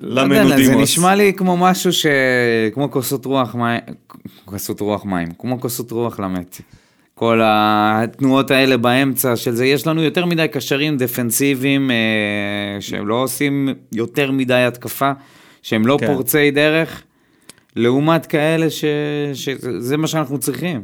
[0.00, 0.66] לא למנודימוס.
[0.66, 2.06] זה נשמע לי כמו משהו ש...
[2.74, 3.80] כמו כוסות רוח מים,
[4.44, 6.60] כוסות רוח מים, כמו כוסות רוח למת.
[7.14, 13.14] כל התנועות האלה באמצע של זה, יש לנו יותר מדי קשרים דפנסיביים אה, שהם לא
[13.14, 15.12] עושים יותר מדי התקפה,
[15.62, 16.06] שהם לא כן.
[16.06, 17.02] פורצי דרך,
[17.76, 18.84] לעומת כאלה ש...
[19.34, 20.82] שזה מה שאנחנו צריכים.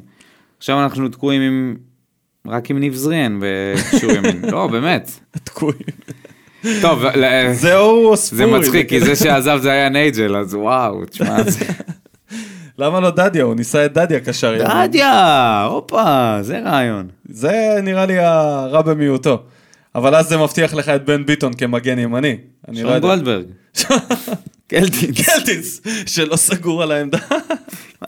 [0.59, 1.77] עכשיו אנחנו תקועים עם...
[2.47, 4.45] רק עם ניב זריאן בקישור ימין.
[4.53, 5.11] לא, באמת.
[5.45, 5.81] תקועים.
[6.83, 8.45] טוב, ל- זהו ספורי.
[8.45, 11.65] זה מצחיק, כי זה שעזב זה היה נייג'ל, אז וואו, תשמע, זה...
[12.79, 13.45] למה לא דדיה?
[13.45, 14.67] הוא ניסה את דדיה קשר ימין.
[14.87, 17.09] דדיה, הופה, זה רעיון.
[17.29, 19.43] זה נראה לי הרע במיעוטו.
[19.95, 22.37] אבל אז זה מבטיח לך את בן ביטון כמגן ימני.
[22.69, 23.09] אני לא שון יודע.
[23.09, 23.45] גולדברג.
[24.69, 25.21] קלטינס.
[25.27, 27.19] קלטינס, שלא סגור על העמדה.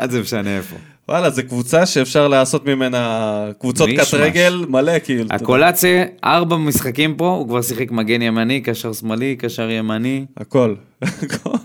[0.00, 0.76] מה זה משנה איפה?
[1.08, 4.14] וואלה, זו קבוצה שאפשר לעשות ממנה קבוצות קט.
[4.14, 5.24] רגל מלא, כאילו.
[5.30, 10.24] הקולציה, ארבע משחקים פה, הוא כבר שיחק מגן ימני, קשר שמאלי, קשר ימני.
[10.36, 11.56] הכל, הכל.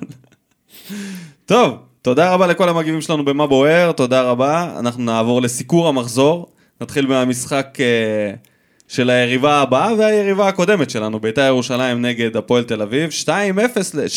[1.46, 4.76] טוב, תודה רבה לכל המגיבים שלנו במה בוער, תודה רבה.
[4.80, 6.52] אנחנו נעבור לסיקור המחזור.
[6.82, 8.34] נתחיל מהמשחק אה,
[8.88, 13.30] של היריבה הבאה והיריבה הקודמת שלנו, בית"ר ירושלים נגד הפועל תל אביב, 2-0,
[13.94, 14.08] ל- 3-0,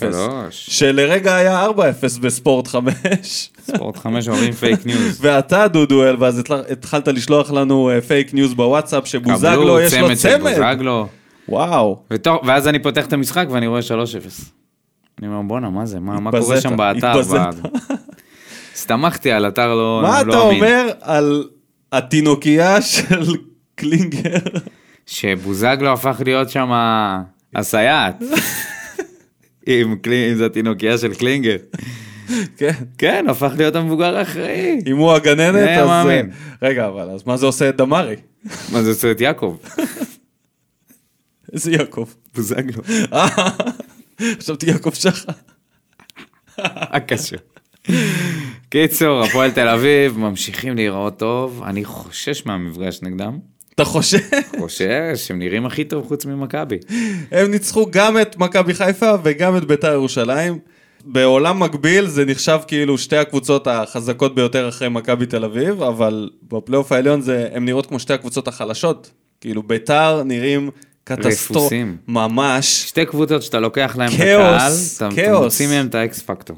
[0.00, 0.66] שלוש.
[0.70, 1.70] שלרגע היה 4-0
[2.20, 3.50] בספורט 5.
[3.66, 5.18] ספורט חמש אומרים fake news.
[5.22, 9.34] ואתה דודואל, ואז התל- התחלת לשלוח לנו אה, fake news בוואטסאפ, שבוזגלו
[9.80, 10.52] יש לו צמד.
[11.48, 11.98] וואו.
[12.10, 13.92] ותוך- ואז אני פותח את המשחק ואני רואה 3-0.
[15.18, 16.00] אני אומר, בואנה, מה זה?
[16.00, 17.12] מה מה קורה שם באתר?
[18.74, 20.54] הסתמכתי על אתר לא מה לא אתה אמין.
[20.62, 21.44] אומר על
[21.92, 23.22] התינוקייה של
[23.74, 24.38] קלינגר?
[25.06, 26.70] שבוזגלו הפך להיות שם
[27.54, 28.22] הסייעת.
[29.68, 31.56] אם קלי- אם זה התינוקייה של קלינגר.
[32.56, 32.72] כן.
[32.98, 34.78] כן, הפך להיות המבוגר האחראי.
[34.86, 35.86] אם הוא הגננת, אז...
[35.86, 36.30] מאמין.
[36.62, 38.16] רגע, אבל אז מה זה עושה את דמארי?
[38.72, 39.56] מה זה עושה את יעקב?
[41.52, 42.08] איזה יעקב?
[42.34, 42.82] בוזגלו.
[43.12, 43.26] אה,
[44.40, 45.32] חשבתי יעקב שחר.
[46.58, 47.36] הקשה.
[48.68, 53.38] קיצור, הפועל תל אביב ממשיכים להיראות טוב, אני חושש מהמפגש נגדם.
[53.74, 54.18] אתה חושב?
[54.58, 56.78] חושש, הם נראים הכי טוב חוץ ממכבי.
[57.30, 60.58] הם ניצחו גם את מכבי חיפה וגם את בית"ר ירושלים.
[61.04, 66.92] בעולם מקביל זה נחשב כאילו שתי הקבוצות החזקות ביותר אחרי מכבי תל אביב, אבל בפלייאוף
[66.92, 69.10] העליון זה, הם נראות כמו שתי הקבוצות החלשות.
[69.40, 70.70] כאילו בית"ר נראים
[71.04, 71.60] קטסטרופה.
[71.60, 71.96] רפוסים.
[72.08, 72.84] ממש.
[72.88, 75.40] שתי קבוצות שאתה לוקח להם את הקהל, אתה.
[75.40, 76.56] מוציא מהם את האקס פקטור.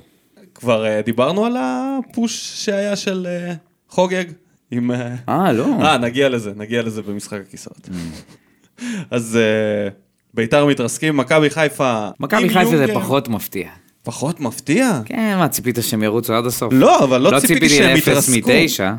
[0.54, 3.54] כבר אה, דיברנו על הפוש שהיה של אה,
[3.88, 4.24] חוגג
[4.70, 4.90] עם...
[4.90, 5.66] אה, אה, לא.
[5.82, 7.88] אה, נגיע לזה, נגיע לזה במשחק הכיסאות.
[9.10, 9.88] אז אה,
[10.34, 12.08] ביתר מתרסקים, מכבי חיפה...
[12.20, 12.86] מכבי חיפה זה.
[12.94, 13.68] פחות מפתיע.
[14.02, 15.00] פחות מפתיע?
[15.04, 16.72] כן, מה, ציפית שהם ירוצו עד הסוף?
[16.72, 18.50] לא, אבל לא, לא ציפיתי שהם יתרסקו.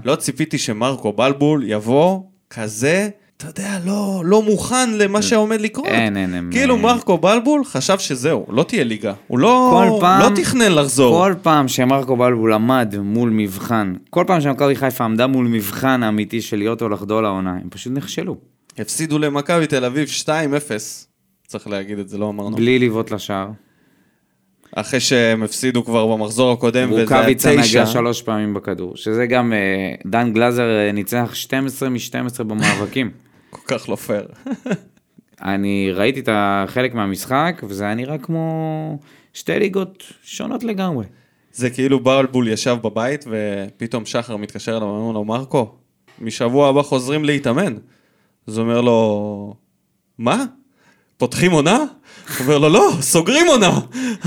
[0.06, 5.88] לא ציפיתי שמרקו בלבול יבוא כזה, אתה יודע, לא, לא מוכן למה שעומד לקרות.
[5.88, 6.50] אין, אין, אין.
[6.52, 6.84] כאילו אין.
[6.84, 9.14] מרקו בלבול חשב שזהו, לא תהיה ליגה.
[9.28, 11.24] הוא לא, כל פעם- לא תכנן לחזור.
[11.26, 16.42] כל פעם שמרקו בלבול עמד מול מבחן, כל פעם שמכבי חיפה עמדה מול מבחן האמיתי
[16.42, 18.38] של להיות או לחדול העונה, הם פשוט נכשלו.
[18.78, 20.30] הפסידו למכבי תל אביב 2-0,
[21.48, 22.56] צריך להגיד את זה, לא אמרנו.
[22.56, 23.48] בלי לבעוט לשער.
[24.76, 27.80] אחרי שהם הפסידו כבר במחזור הקודם, וזה היה רוקאביצה תשע.
[27.82, 29.58] נגע שלוש פעמים בכדור, שזה גם, אה,
[30.06, 33.12] דן גלאזר אה, ניצח 12 מ-12 במאבקים.
[33.50, 34.28] כל כך לא פייר.
[35.42, 39.00] אני ראיתי את החלק מהמשחק, וזה היה נראה כמו
[39.34, 41.06] שתי ליגות שונות לגמרי.
[41.52, 45.76] זה כאילו בלבול ישב בבית, ופתאום שחר מתקשר אליו, ואומר לו, מרקו,
[46.22, 47.76] משבוע הבא חוזרים להתאמן.
[48.48, 49.54] אז הוא אומר לו,
[50.18, 50.46] מה?
[51.18, 51.84] פותחים עונה?
[52.38, 53.80] הוא אומר לו, לא, סוגרים עונה.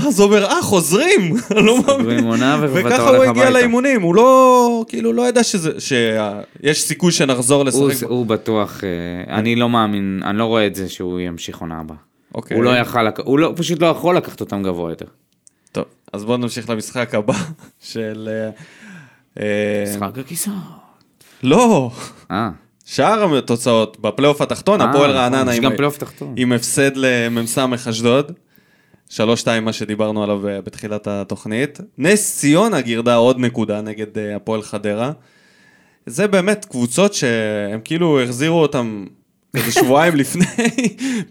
[0.07, 1.35] אז הוא אומר, אה, חוזרים?
[1.55, 2.23] לא סוגרים.
[2.23, 3.49] עונה ואתה וככה הולך הוא הגיע הביתה.
[3.49, 8.07] לאימונים, הוא לא, כאילו, לא ידע שיש סיכוי שנחזור לשחק.
[8.07, 11.97] הוא בטוח, אה, אני לא מאמין, אני לא רואה את זה שהוא ימשיך עונה הבאה.
[12.35, 12.57] אוקיי.
[12.57, 15.05] הוא לא יכל, הוא לא, פשוט לא יכול לקחת אותם גבוה יותר.
[15.71, 17.33] טוב, אז בואו נמשיך למשחק הבא
[17.91, 18.29] של...
[18.31, 18.49] אה,
[19.39, 20.55] אה, משחק הכיסאות.
[21.43, 21.91] לא,
[22.31, 22.49] אה,
[22.91, 25.63] שאר התוצאות בפלייאוף התחתון, אה, הפועל נכון, רעננה עם-.
[26.35, 27.57] עם הפסד למ"ס
[27.89, 28.31] אשדוד.
[29.09, 31.79] שלוש שתיים מה שדיברנו עליו אה, בתחילת התוכנית.
[31.97, 35.11] נס ציונה גירדה עוד נקודה נגד אה, הפועל חדרה.
[36.05, 39.05] זה באמת קבוצות שהם כאילו החזירו אותם
[39.55, 40.45] איזה שבועיים לפני,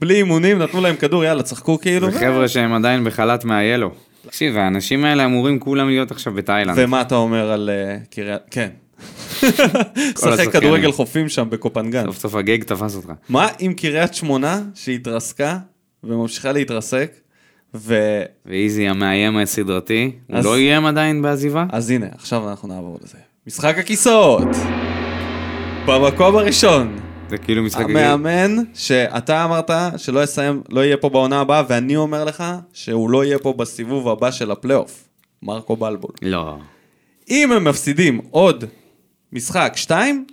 [0.01, 2.11] בלי אימונים, נתנו להם כדור, יאללה, צחקו כאילו.
[2.11, 3.91] זה חבר'ה שהם עדיין בחל"ת מהיאלו.
[4.27, 6.77] תקשיב, האנשים האלה אמורים כולם להיות עכשיו בתאילנד.
[6.79, 7.71] ומה אתה אומר על
[8.11, 8.43] קריית...
[8.51, 8.69] כן.
[10.21, 10.53] שחק.
[10.53, 12.05] כדורגל חופים שם בקופנגן.
[12.07, 13.13] סוף סוף הגג תפס אותך.
[13.29, 15.59] מה עם קריית שמונה שהתרסקה
[16.05, 17.13] וממשיכה להתרסק?
[17.75, 17.95] ו...
[18.47, 21.67] ואיזי המאיים הסדרתי, הוא אז- לא איים עדיין בעזיבה?
[21.73, 23.19] אז הנה, עכשיו אנחנו נעבור לזה.
[23.47, 24.49] משחק הכיסאות.
[25.87, 26.97] במקום הראשון,
[27.31, 27.85] זה כאילו משחק...
[27.85, 33.25] המאמן שאתה אמרת שלא יסיים, לא יהיה פה בעונה הבאה, ואני אומר לך שהוא לא
[33.25, 35.09] יהיה פה בסיבוב הבא של הפלייאוף.
[35.43, 36.11] מרקו בלבול.
[36.23, 36.57] לא.
[37.31, 38.65] אם הם מפסידים עוד
[39.33, 40.25] משחק שתיים,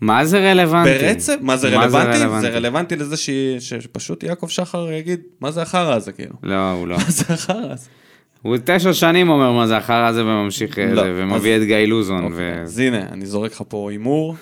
[0.00, 0.90] מה זה רלוונטי?
[0.90, 2.18] ברצף, מה זה רלוונטי?
[2.40, 3.30] זה רלוונטי לזה ש...
[3.60, 6.34] שפשוט יעקב שחר יגיד, מה זה החרא הזה כאילו?
[6.42, 6.96] לא, הוא לא.
[7.04, 7.88] מה זה החרא הזה?
[8.42, 11.66] הוא תשע שנים אומר מה זה החרא הזה וממשיך אה, לא, זה, ומביא אז- את
[11.66, 12.24] גיא לוזון.
[12.24, 14.36] אוקיי, ו- אז הנה, אני זורק לך פה הימור.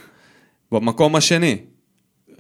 [0.73, 1.57] במקום השני.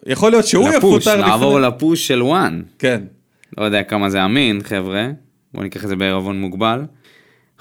[0.07, 1.31] יכול להיות שהוא לפוש, יפוטר לפני...
[1.31, 2.62] נעבור לפוש של וואן.
[2.79, 3.00] כן.
[3.59, 5.09] לא יודע כמה זה אמין, חבר'ה.
[5.55, 6.83] בואו ניקח את זה בערבון מוגבל.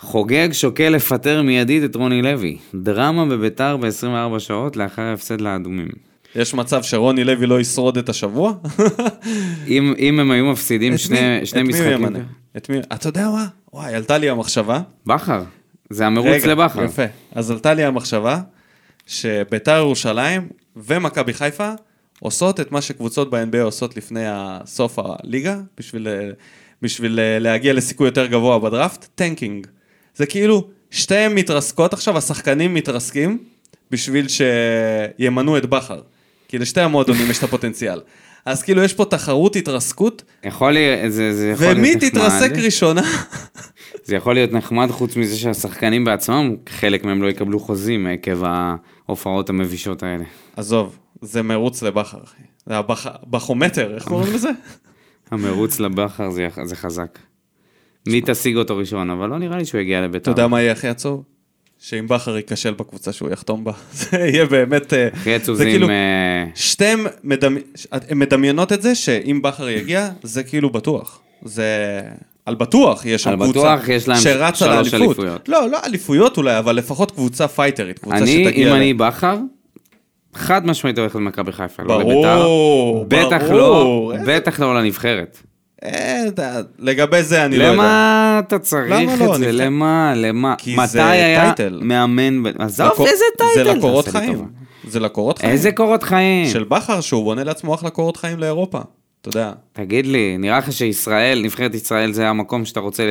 [0.03, 2.57] חוגג שוקל לפטר מיידית את רוני לוי.
[2.75, 5.87] דרמה בביתר ב-24 שעות לאחר ההפסד לאדומים.
[6.35, 8.53] יש מצב שרוני לוי לא ישרוד את השבוע?
[9.67, 11.91] אם, אם הם היו מפסידים שני, מי- שני את מי משחקים...
[11.91, 12.19] ימנה?
[12.57, 12.77] את מי?
[12.93, 13.47] אתה יודע מה?
[13.73, 14.81] וואי, עלתה לי המחשבה.
[15.05, 15.43] בכר.
[15.89, 16.83] זה המרוץ לבכר.
[16.83, 17.03] יפה.
[17.31, 18.41] אז עלתה לי המחשבה
[19.07, 21.71] שביתר ירושלים ומכבי חיפה
[22.19, 24.19] עושות את מה שקבוצות ב-NBA עושות לפני
[24.65, 26.07] סוף הליגה, בשביל,
[26.81, 29.67] בשביל להגיע לסיכוי יותר גבוה בדראפט, tanking.
[30.15, 33.43] זה כאילו, שתיהן מתרסקות עכשיו, השחקנים מתרסקים
[33.91, 36.01] בשביל שימנו את בכר.
[36.47, 38.01] כי לשתי המועדונים יש את הפוטנציאל.
[38.45, 42.09] אז כאילו יש פה תחרות התרסקות, יכול להיות, זה, זה יכול להיות ומי נחמד.
[42.09, 43.01] תתרסק ראשונה?
[44.05, 49.49] זה יכול להיות נחמד חוץ מזה שהשחקנים בעצמם, חלק מהם לא יקבלו חוזים עקב ההופעות
[49.49, 50.23] המבישות האלה.
[50.55, 52.41] עזוב, זה מרוץ לבכר, אחי.
[52.65, 53.07] זה הבח...
[53.29, 54.49] בחומטר, איך קוראים לזה?
[55.31, 57.19] המרוץ לבכר זה, זה חזק.
[58.07, 60.31] מי תשיג אותו ראשון, אבל לא נראה לי שהוא יגיע אתה לביתר.
[60.31, 61.23] יודע מה יהיה הכי עצוב?
[61.79, 64.93] שאם בכר ייכשל בקבוצה שהוא יחתום בה, זה יהיה באמת...
[64.93, 65.89] אה, הכי עצוב זה כאילו.
[65.89, 67.59] אה, שתיהן מדמי...
[68.15, 71.19] מדמיינות את זה שאם בכר יגיע, זה כאילו בטוח.
[71.45, 72.01] זה...
[72.45, 73.75] על בטוח יש שם על קבוצה
[74.15, 74.93] שרצה לאליפות.
[75.01, 75.49] אליפויות.
[75.49, 78.67] לא, לא אליפויות אולי, אבל לפחות קבוצה פייטרית, קבוצה אני, שתגיע...
[78.67, 79.37] אם ל- אני בכר,
[80.33, 82.25] חד משמעית הולך למכבי חיפה, לא ברור,
[83.01, 83.27] לביתר.
[83.27, 84.13] בטח לא, ברור.
[84.25, 85.37] בטח לא לנבחרת.
[85.85, 86.23] אה,
[86.79, 87.73] לגבי זה אני לא יודע.
[87.75, 89.33] למה אתה צריך למה לא?
[89.35, 89.51] את זה?
[89.51, 90.13] למה?
[90.15, 90.55] למה?
[90.77, 91.53] מתי היה.
[91.81, 92.43] מאמן?
[92.59, 93.63] עזוב, איזה טייטל?
[93.71, 94.47] זה לקורות חיים.
[94.87, 95.51] זה לקורות חיים.
[95.51, 96.47] איזה קורות חיים?
[96.47, 98.79] של בכר, שהוא בונה לעצמו אחלה קורות חיים לאירופה.
[99.21, 99.51] אתה יודע.
[99.73, 103.09] תגיד לי, נראה לך שישראל, נבחרת ישראל זה המקום שאתה רוצה ל...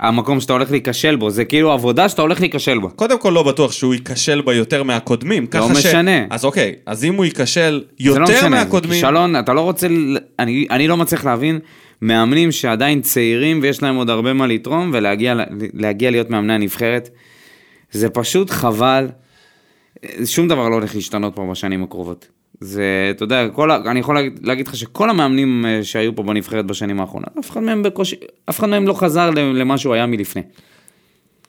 [0.00, 2.88] המקום שאתה הולך להיכשל בו, זה כאילו עבודה שאתה הולך להיכשל בה.
[2.88, 5.46] קודם כל לא בטוח שהוא ייכשל בה יותר מהקודמים.
[5.46, 6.24] ככה ש- משנה.
[6.30, 9.00] אז אוקיי, אז אם הוא ייכשל זה לא יותר משנה, מהקודמים...
[9.00, 9.86] זה כישלון, אתה לא רוצה,
[10.38, 11.58] אני, אני לא מצליח להבין
[12.02, 17.10] מאמנים שעדיין צעירים ויש להם עוד הרבה מה לתרום ולהגיע להיות מאמני הנבחרת.
[17.90, 19.08] זה פשוט חבל,
[20.24, 22.28] שום דבר לא הולך להשתנות פה בשנים הקרובות.
[22.60, 26.66] זה, אתה יודע, כל, אני יכול להגיד, להגיד לך שכל המאמנים אה, שהיו פה בנבחרת
[26.66, 28.16] בשנים האחרונות, אף אחד מהם בקושי,
[28.50, 30.42] אף אחד מהם לא חזר למה שהוא היה מלפני.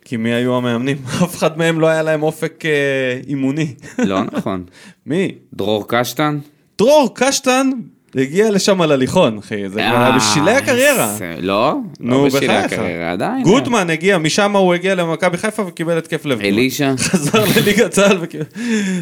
[0.05, 0.97] כי מי היו המאמנים?
[1.23, 3.73] אף אחד מהם לא היה להם אופק אה, אימוני.
[3.99, 4.63] לא נכון.
[5.05, 5.31] מי?
[5.53, 6.39] דרור קשטן?
[6.77, 7.69] דרור קשטן
[8.15, 9.69] הגיע לשם על הליכון, אחי.
[9.69, 11.15] זה כבר היה בשלהי אה, הקריירה.
[11.39, 12.57] לא, נו, לא בשלהי.
[12.57, 13.43] הקריירה, עדיין.
[13.43, 16.41] גוטמן הגיע, משם הוא הגיע למכבי חיפה וקיבל התקף לב.
[16.41, 16.93] אלישע?
[17.09, 18.45] חזר לליגת צה"ל וקיבל...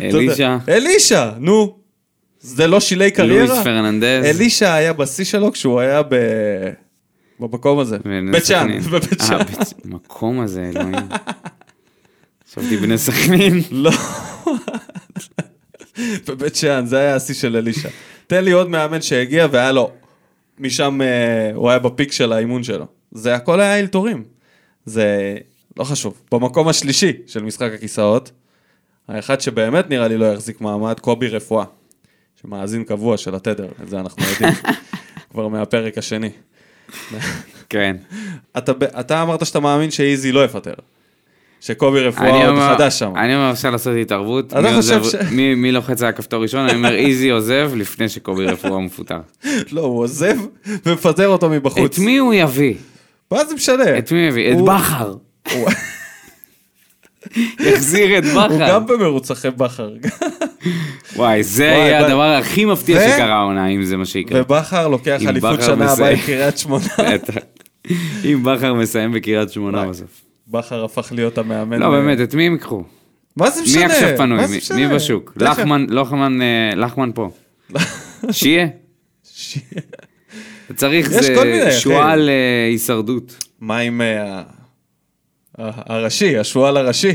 [0.02, 0.58] אלישע?
[0.70, 1.85] אלישע, נו.
[2.46, 3.46] זה לא שילי קריירה?
[3.46, 4.26] לואיס פרננדז.
[4.26, 6.16] אלישע היה בשיא שלו כשהוא היה ב...
[7.40, 7.98] במקום הזה.
[8.32, 8.80] בית שאן.
[8.80, 9.38] בבית אה, שאן.
[9.38, 10.96] בית- מקום הזה, אלוהים.
[12.52, 13.62] חשבתי בני סכנין.
[13.72, 13.92] לא.
[16.28, 17.90] בבית שאן, זה היה השיא של אלישע.
[18.28, 19.92] תן לי עוד מאמן שהגיע והיה לו,
[20.60, 21.08] משם אה,
[21.56, 22.86] הוא היה בפיק של האימון שלו.
[23.12, 24.24] זה הכל היה אלתורים.
[24.86, 25.38] זה
[25.78, 26.22] לא חשוב.
[26.32, 28.32] במקום השלישי של משחק הכיסאות,
[29.08, 31.66] האחד שבאמת נראה לי לא יחזיק מעמד, קובי רפואה,
[32.46, 34.54] שמאזין קבוע של התדר, את זה אנחנו יודעים.
[35.32, 36.30] כבר מהפרק השני.
[37.70, 37.96] כן.
[38.58, 40.74] אתה, אתה אמרת שאתה מאמין שאיזי לא יפטר.
[41.62, 43.14] שקובי רפואה עוד אומר- חדש שם.
[43.18, 44.48] אני אומר, אפשר לעשות התערבות.
[44.48, 46.60] אתה מי חושב ש- מי- מי לוחץ על הכפתור ראשון?
[46.70, 49.20] אני אומר, איזי עוזב לפני שקובי רפואה מפוטר.
[49.72, 50.36] לא, הוא עוזב
[50.86, 51.94] ומפטר אותו מבחוץ.
[51.94, 52.74] את מי הוא יביא?
[53.32, 53.98] מה זה משנה?
[53.98, 54.52] את מי הוא יביא?
[54.52, 55.14] את בכר.
[57.36, 58.70] הוא- יחזיר את הוא בכר.
[58.70, 59.90] גם במרוץ אחרי בכר.
[61.16, 64.42] וואי, זה יהיה הדבר הכי מפתיע שקרה העונה, אם זה מה שיקרה.
[64.42, 66.18] ובכר לוקח אליפות שנה הבאה מסיים.
[66.18, 66.86] עם קריית שמונה.
[68.26, 69.86] אם בכר מסיים בקריית שמונה.
[69.86, 70.22] בסוף.
[70.48, 71.80] בכר הפך להיות המאמן.
[71.80, 72.84] לא, באמת, את מי הם ייקחו?
[73.38, 73.80] מה זה משנה?
[73.88, 74.40] מי עכשיו פנוי?
[74.76, 75.34] מי- בשוק?
[75.90, 77.30] לחמן, אה, לחמן פה.
[78.32, 78.68] שיהיה.
[80.76, 81.72] צריך זה.
[81.72, 83.46] שועל אה, הישרדות.
[83.62, 84.42] מה עם אה,
[85.58, 87.12] הראשי, השועל הראשי?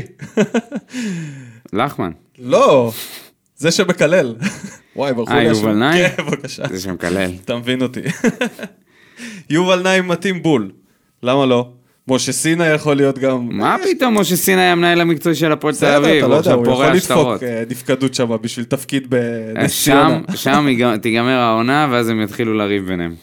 [1.73, 2.11] לחמן.
[2.39, 2.91] לא,
[3.57, 4.35] זה שמקלל.
[4.95, 5.79] וואי, ברחו אה, לי יובל השם.
[5.79, 6.09] נעים?
[6.09, 6.63] כן, בבקשה.
[6.69, 7.31] זה שמקלל.
[7.45, 8.01] אתה מבין אותי.
[9.49, 10.71] יובל נעים מתאים בול.
[11.23, 11.69] למה לא?
[12.07, 13.47] משה סינה יכול להיות גם...
[13.51, 16.39] מה פתאום, משה סיני היה המנהל המקצועי של הפועל תל אביב, אתה הוא לא יודע,
[16.39, 17.43] עכשיו הוא יכול פורע לדפוק שטרות.
[17.43, 20.37] אה, נפקדות שם בשביל תפקיד בנס שם, ציונה.
[20.37, 23.15] שם תיגמר העונה, ואז הם יתחילו לריב ביניהם.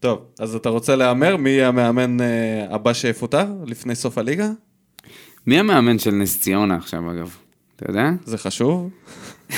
[0.00, 2.26] טוב, אז אתה רוצה להמר מי יהיה המאמן אה,
[2.70, 4.48] הבא שיפוטר לפני סוף הליגה?
[5.46, 7.36] מי המאמן של נס ציונה עכשיו, אגב?
[7.76, 8.10] אתה יודע?
[8.24, 8.90] זה חשוב?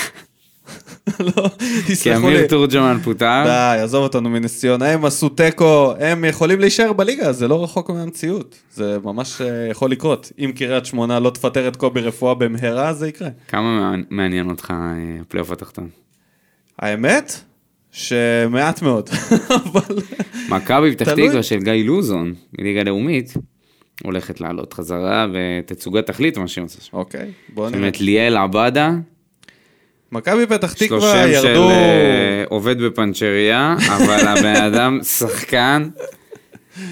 [1.20, 1.48] לא,
[1.86, 2.36] כי תסלחו לי.
[2.36, 3.42] אמיר תורג'מן פוטר.
[3.44, 7.90] די, עזוב אותנו מנס ציונה, הם עשו תיקו, הם יכולים להישאר בליגה, זה לא רחוק
[7.90, 8.58] מהמציאות.
[8.74, 10.32] זה ממש אה, יכול לקרות.
[10.38, 13.28] אם קריית שמונה לא תפטר את קובי רפואה במהרה, זה יקרה.
[13.48, 14.76] כמה מעניין- מעניין אותך אה,
[15.20, 15.88] הפלייאוף התחתון?
[16.78, 17.40] האמת,
[17.98, 19.10] שמעט מאוד.
[19.64, 19.96] אבל...
[20.48, 21.12] מכבי פתח.
[21.12, 23.34] תקווה של גיא לוזון, מליגה לאומית,
[24.04, 26.96] הולכת לעלות חזרה, ותצוגת תחליט מה שהיא עושה שם.
[26.96, 27.82] אוקיי, בוא זאת נראה.
[27.82, 28.92] אומרת, ליאל עבדה,
[30.12, 31.70] מכבי פתח תקווה של ירדו...
[31.70, 35.88] אה, עובד בפנצ'ריה, אבל הבן אדם שחקן,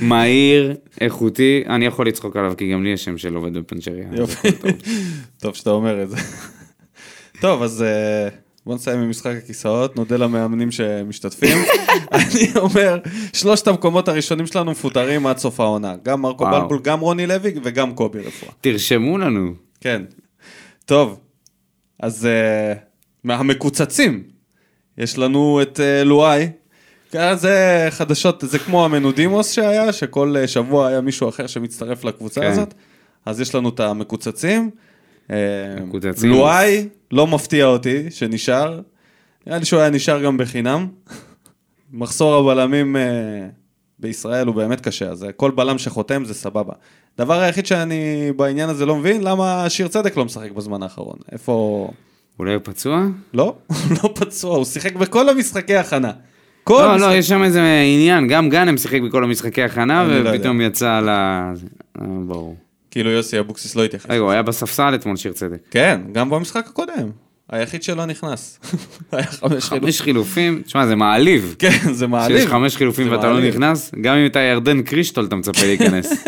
[0.00, 4.06] מהיר, איכותי, אני יכול לצחוק עליו, כי גם לי יש שם של עובד בפנצ'ריה.
[4.12, 4.48] יופי.
[5.40, 6.16] טוב שאתה אומר את זה.
[7.40, 8.28] טוב, אז אה,
[8.66, 11.58] בוא נסיים עם משחק הכיסאות, נודה למאמנים שמשתתפים.
[12.12, 12.98] אני אומר,
[13.32, 15.94] שלושת המקומות הראשונים שלנו מפוטרים עד סוף העונה.
[16.02, 16.60] גם מרקו וואו.
[16.60, 18.52] בלבול, גם רוני לוי וגם קובי רפואה.
[18.60, 19.52] תרשמו לנו.
[19.80, 20.02] כן.
[20.84, 21.20] טוב,
[22.00, 22.74] אז אה,
[23.24, 24.22] מהמקוצצים,
[24.98, 26.48] יש לנו את אה, לואי.
[27.10, 32.40] כן, זה חדשות, זה כמו המנודימוס שהיה, שכל אה, שבוע היה מישהו אחר שמצטרף לקבוצה
[32.40, 32.46] כן.
[32.46, 32.74] הזאת.
[33.26, 34.70] אז יש לנו את המקוצצים.
[35.30, 35.36] אה.
[36.24, 38.80] לואי, לא מפתיע אותי שנשאר.
[39.46, 40.86] נראה לי שהוא היה נשאר גם בחינם.
[41.92, 43.02] מחסור הבלמים אה,
[43.98, 46.72] בישראל הוא באמת קשה, אז כל בלם שחותם זה סבבה.
[47.18, 51.16] הדבר היחיד שאני בעניין הזה לא מבין, למה שיר צדק לא משחק בזמן האחרון?
[51.32, 51.88] איפה...
[52.38, 53.06] אולי הוא פצוע?
[53.34, 56.12] לא, הוא לא פצוע, הוא שיחק בכל המשחקי הכנה.
[56.64, 57.60] כל לא, משחק- לא, יש שם איזה
[57.94, 61.08] עניין, גם גאנם שיחק בכל המשחקי הכנה, לא ופתאום יצא ל...
[61.08, 61.52] אה,
[62.26, 62.56] ברור.
[62.96, 64.06] כאילו יוסי אבוקסיס לא התייחס.
[64.10, 65.58] רגע, הוא היה בספסל אתמול, שיר צדק.
[65.70, 67.10] כן, גם במשחק הקודם.
[67.50, 68.58] היחיד שלא נכנס.
[69.12, 69.80] היה חמש חילופים.
[69.80, 71.54] חמש חילופים, תשמע, זה מעליב.
[71.58, 72.38] כן, זה מעליב.
[72.38, 73.40] שיש חמש חילופים ואתה לא.
[73.40, 76.12] נכנס, גם אם אתה ירדן קרישטול אתה מצפה להיכנס.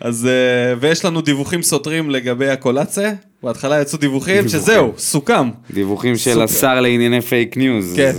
[0.00, 3.12] אז, אה, ויש לנו דיווחים סותרים לגבי הקולאצה.
[3.42, 5.50] בהתחלה יצאו דיווחים שזהו, סוכם.
[5.70, 6.42] דיווחים של.
[6.42, 7.92] השר לענייני fake news.
[7.96, 8.12] כן.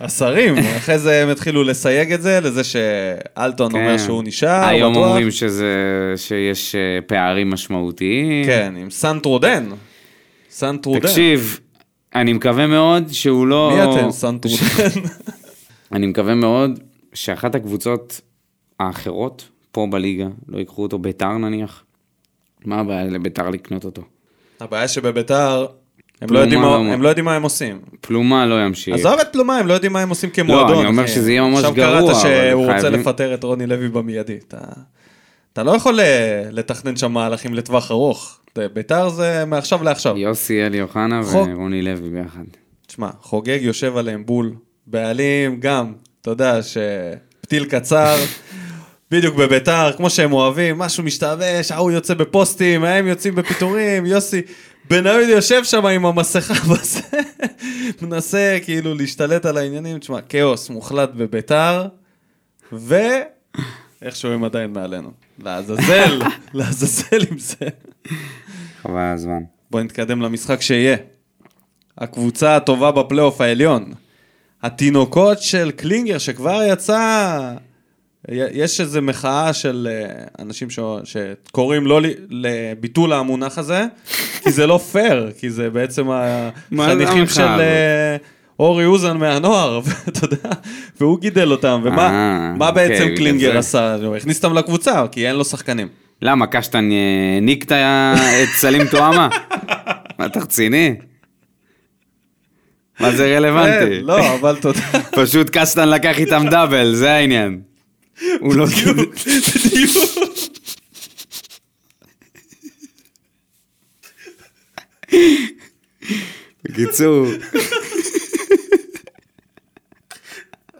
[0.00, 4.04] השרים, אחרי זה הם התחילו לסייג את זה, לזה שאלטון אומר כן.
[4.04, 5.06] שהוא נשאר, היום בטוח.
[5.06, 5.66] אומרים שזה,
[6.16, 8.46] שיש אה, פערים משמעותיים.
[8.46, 9.68] כן, עם סנטרודן.
[10.50, 11.00] סנטרודן.
[11.00, 11.60] תקשיב,
[12.14, 13.72] אני מקווה מאוד שהוא לא...
[13.76, 14.60] מי אתם, סנטרודן?
[15.92, 16.80] אני מקווה מאוד
[17.14, 18.20] שאחת הקבוצות
[18.80, 21.84] האחרות פה בליגה לא ייקחו אותו, ביתר נניח.
[22.64, 24.02] מה הבעיה לביתר לקנות אותו?
[24.60, 25.66] הבעיה שבביתר,
[26.20, 27.80] הם לא יודעים מה- לא- הם לא יודעים מה הם עושים.
[28.06, 28.94] פלומה לא ימשיך.
[28.94, 30.78] עזוב את פלומה, הם לא יודעים מה הם עושים כמועדון.
[30.78, 31.12] אני אומר אחי.
[31.12, 32.14] שזה יהיה ממש עכשיו גרוע, קראת אבל
[32.50, 34.38] שהוא רוצה לפטר את רוני לוי במיידי.
[34.48, 36.00] אתה- לא יכול ל-
[36.50, 38.38] לתכנן שם מהלכים לטווח ארוך.
[38.72, 40.16] ביתר זה מעכשיו לעכשיו.
[40.18, 41.20] יוסי אלי אוחנה.
[41.32, 42.44] ורוני לוי ביחד.
[42.86, 44.52] תשמע, חוגג יושב עליהם בול,
[44.86, 45.92] בעלים גם,
[46.22, 48.16] אתה יודע, שפתיל קצר,
[49.10, 54.40] בדיוק בביתר, כמו שהם אוהבים, משהו משתבש, ההוא יוצא בפוסטים, הם יוצאים בפיטורים, יוסי,
[54.90, 57.00] בניון יושב שם עם המסכה בזה,
[58.02, 61.86] מנסה כאילו להשתלט על העניינים, תשמע, כאוס מוחלט בביתר,
[62.72, 65.10] ואיכשהו הם עדיין מעלינו.
[65.38, 66.18] לעזאזל,
[66.54, 67.68] לעזאזל עם זה.
[68.82, 69.42] חבל הזמן.
[69.70, 70.96] בוא נתקדם למשחק שיהיה.
[71.98, 73.92] הקבוצה הטובה בפלייאוף העליון.
[74.62, 77.54] התינוקות של קלינגר שכבר יצא,
[78.28, 80.78] יש איזו מחאה של אה, אנשים ש...
[81.04, 83.84] שקוראים לא לביטול המונח הזה,
[84.42, 86.06] כי זה לא פייר, כי זה בעצם
[86.78, 87.42] החניכים של?
[87.42, 88.16] אה,
[88.58, 90.54] אורי אוזן מהנוער, ואתה יודע,
[91.00, 93.58] והוא גידל אותם, ומה אה, אוקיי, בעצם קלינגר.
[93.58, 93.94] עשה?
[93.94, 95.88] הוא הכניס אותם לקבוצה, כי אין לו שחקנים.
[96.22, 96.96] למה, קשטן אה,
[97.34, 99.28] העניק את סלים טועמה?
[100.18, 100.94] מה, אתה רציני?
[103.00, 103.96] מה זה רלוונטי?
[103.96, 104.80] כן, לא, אבל יודע,
[105.22, 107.60] פשוט קשטן לקח איתם דאבל, זה העניין.
[108.40, 108.66] הוא לא.
[108.66, 110.35] בדיוק.
[116.76, 117.26] בקיצור,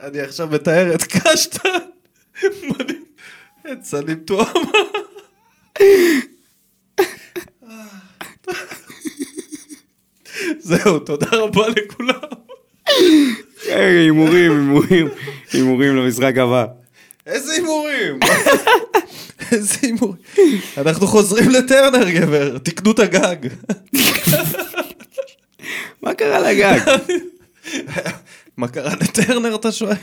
[0.00, 1.68] אני עכשיו מתאר את קשטן,
[2.62, 3.04] מדהים,
[3.72, 4.72] את סלים טועמה.
[10.58, 12.20] זהו, תודה רבה לכולם.
[13.68, 15.08] הימורים, הימורים,
[15.52, 16.66] הימורים למשחק הבא.
[17.26, 18.18] איזה הימורים?
[19.52, 20.16] איזה הימורים?
[20.76, 23.36] אנחנו חוזרים לטרנר, גבר, תקנו את הגג.
[26.16, 26.78] קרה לגג?
[28.56, 29.94] מה קרה לטרנר, אתה שואל?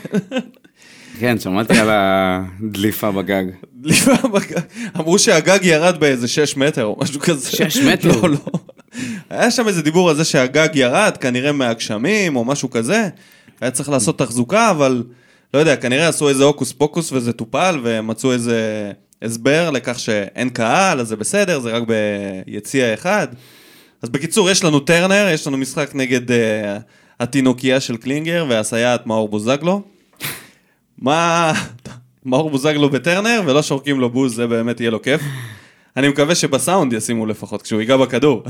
[1.20, 3.44] כן, שמעתי על הדליפה בגג.
[3.82, 4.60] לפעמים הגג-
[4.96, 7.50] אמרו שהגג ירד באיזה 6 מטר או משהו כזה.
[7.50, 8.08] שש מטר?
[8.08, 8.38] לא, לא.
[9.30, 13.08] היה שם איזה דיבור על זה שהגג ירד, כנראה מהגשמים או משהו כזה.
[13.60, 15.02] היה צריך לעשות תחזוקה, אבל
[15.54, 18.90] לא יודע, כנראה עשו איזה הוקוס פוקוס וזה טופל, ומצאו איזה
[19.22, 21.82] הסבר לכך שאין קהל, אז זה בסדר, זה רק
[22.46, 23.28] ביציע אחד.
[24.04, 26.34] אז בקיצור, יש לנו טרנר, יש לנו משחק נגד uh,
[27.20, 29.82] התינוקייה של קלינגר והסייעת מאור בוזגלו.
[30.98, 31.52] מה...
[32.26, 35.20] מאור בוזגלו בטרנר ולא שורקים לו בוז, זה באמת יהיה לו כיף.
[35.96, 38.42] אני מקווה שבסאונד ישימו לפחות כשהוא ייגע בכדור.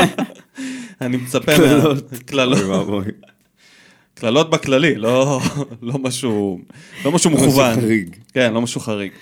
[1.00, 1.64] אני מצפה מה...
[4.14, 4.50] קללות.
[4.50, 5.40] בכללי, לא,
[5.82, 6.60] לא משהו,
[7.04, 7.74] לא משהו מכוון.
[7.80, 8.16] חריג.
[8.32, 9.12] כן, לא משהו חריג.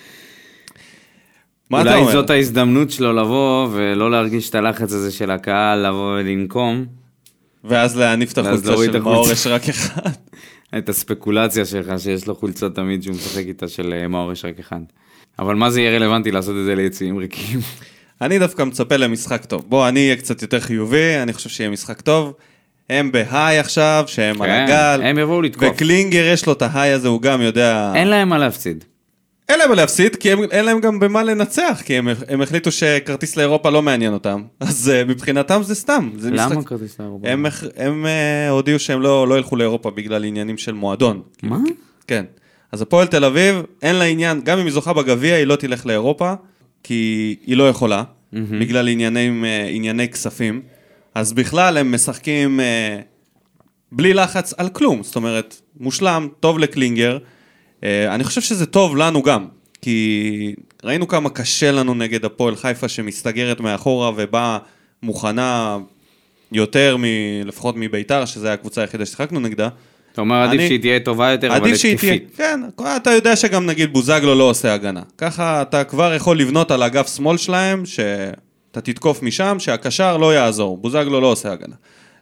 [1.75, 2.11] מה אתה אולי אומר?
[2.11, 6.85] זאת ההזדמנות שלו לבוא ולא להרגיש את הלחץ הזה של הקהל לבוא ולנקום.
[7.63, 9.31] ואז להניף את החולצה של מאור.
[9.31, 10.11] יש רק אחד.
[10.77, 14.59] את הספקולציה שלך שיש לו חולצה תמיד שהוא משחק איתה של אה, מאור יש רק
[14.59, 14.79] אחד.
[15.39, 17.59] אבל מה זה יהיה רלוונטי לעשות את זה ליציעים ריקים?
[18.21, 19.65] אני דווקא מצפה למשחק טוב.
[19.69, 22.33] בוא, אני אהיה קצת יותר חיובי, אני חושב שיהיה משחק טוב.
[22.89, 25.01] הם בהיי עכשיו, שהם על כן, הגל.
[25.03, 25.69] הם יבואו לתקוף.
[25.71, 27.91] וקלינגר יש לו את ההיי הזה, הוא גם יודע...
[27.95, 28.83] אין להם מה להפסיד.
[29.49, 32.71] אין להם מה להפסיד, כי הם, אין להם גם במה לנצח, כי הם, הם החליטו
[32.71, 34.43] שכרטיס לאירופה לא מעניין אותם.
[34.59, 36.09] אז uh, מבחינתם זה סתם.
[36.17, 36.67] זה למה משחק...
[36.67, 37.29] כרטיס לאירופה?
[37.29, 41.21] הם, הם, uh, הודיעו שהם לא, לא ילכו לאירופה בגלל עניינים של מועדון.
[41.43, 41.57] מה?
[42.07, 42.25] כן.
[42.71, 45.85] אז הפועל תל אביב, אין לה עניין, גם אם היא זוכה בגביע, היא לא תלך
[45.85, 46.33] לאירופה,
[46.83, 50.61] כי היא לא יכולה, בגלל עניינים, אה, ענייני כספים.
[51.15, 52.99] אז בכלל הם משחקים אה,
[53.91, 57.17] בלי לחץ על כלום, זאת אומרת, מושלם, טוב לקלינגר.
[57.83, 59.45] אה, אני חושב שזה טוב לנו גם,
[59.81, 64.57] כי ראינו כמה קשה לנו נגד הפועל חיפה שמסתגרת מאחורה ובאה
[65.03, 65.77] מוכנה
[66.51, 67.03] יותר, מ,
[67.45, 69.69] לפחות מביתר, שזו הקבוצה היחידה ששיחקנו נגדה.
[70.13, 72.35] אתה אומר עדיף אני- שהיא תהיה טובה יותר, אבל שהיא תהיה, התקפית.
[72.37, 72.59] כן,
[72.97, 75.01] אתה יודע שגם נגיד בוזגלו לא עושה הגנה.
[75.17, 80.77] ככה אתה כבר יכול לבנות על אגף שמאל שלהם, שאתה תתקוף משם, שהקשר לא יעזור,
[80.77, 81.75] בוזגלו לא עושה הגנה.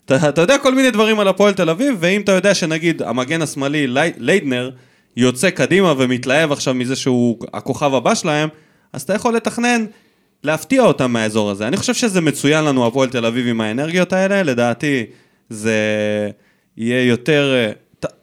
[0.06, 3.42] אתה, אתה יודע כל מיני דברים על הפועל תל אביב, ואם אתה יודע שנגיד המגן
[3.42, 4.70] השמאלי לי- ליידנר
[5.18, 8.50] יוצא קדימה ומתלהב עכשיו מזה שהוא הכוכב הבא שלהם,
[8.94, 9.86] אז אתה יכול לתכנן
[10.44, 11.68] להפתיע אותם מהאזור הזה.
[11.68, 15.06] אני חושב שזה מצוין לנו, הפועל תל אביב עם האנרגיות האלה, לדעתי
[15.50, 15.78] זה
[16.78, 17.54] יהיה יותר...
[17.56, 17.72] אה,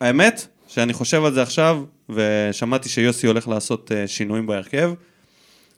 [0.01, 4.93] האמת, שאני חושב על זה עכשיו, ושמעתי שיוסי הולך לעשות אה, שינויים בהרכב,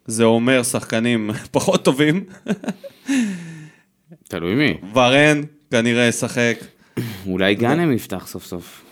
[0.06, 2.24] זה אומר שחקנים פחות טובים,
[4.28, 4.74] תלוי מי.
[4.94, 6.56] ורן כנראה ישחק,
[7.26, 8.84] אולי גאנם יפתח סוף סוף.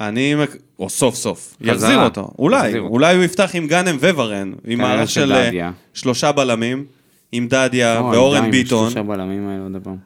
[0.00, 0.34] אני,
[0.78, 1.56] או סוף סוף.
[1.60, 2.82] יחזיר אותו, אולי, יחזיר.
[2.82, 5.70] אולי הוא יפתח עם גאנם וורן, עם מערך של אה.
[5.94, 6.84] שלושה בלמים,
[7.32, 8.90] עם דדיה ואורן ביטון.
[8.90, 9.96] שלושה בלמים האלה עוד פעם.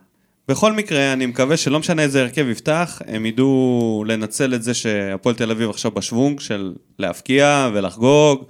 [0.49, 5.35] בכל מקרה, אני מקווה שלא משנה איזה הרכב יפתח, הם ידעו לנצל את זה שהפועל
[5.35, 8.45] תל אביב עכשיו בשוונג של להפקיע ולחגוג,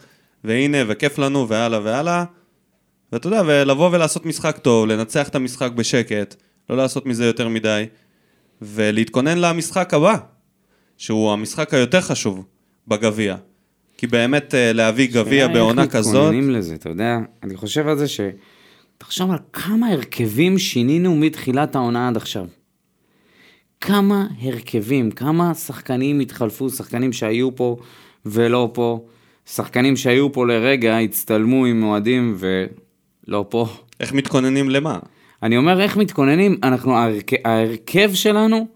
[0.44, 2.24] והנה, וכיף לנו, והלאה והלאה.
[3.12, 6.34] ואתה יודע, ולבוא ולעשות משחק טוב, לנצח את המשחק בשקט,
[6.70, 7.86] לא לעשות מזה יותר מדי,
[8.62, 10.16] ולהתכונן למשחק הבא,
[11.02, 12.44] שהוא המשחק היותר חשוב
[12.88, 13.36] בגביע.
[13.96, 17.88] כי באמת אה, להביא גביע השאלה בעונה איך כזאת, מתכוננים לזה, אתה יודע, אני חושב
[17.88, 18.20] על זה ש...
[18.98, 22.46] תחשוב על כמה הרכבים שינינו מתחילת העונה עד עכשיו.
[23.80, 27.76] כמה הרכבים, כמה שחקנים התחלפו, שחקנים שהיו פה
[28.26, 29.06] ולא פה,
[29.46, 33.66] שחקנים שהיו פה לרגע, הצטלמו עם אוהדים ולא פה.
[34.00, 34.98] איך מתכוננים למה?
[35.42, 36.56] אני אומר, איך מתכוננים?
[36.62, 37.32] אנחנו, ההרכ...
[37.44, 38.66] ההרכב שלנו,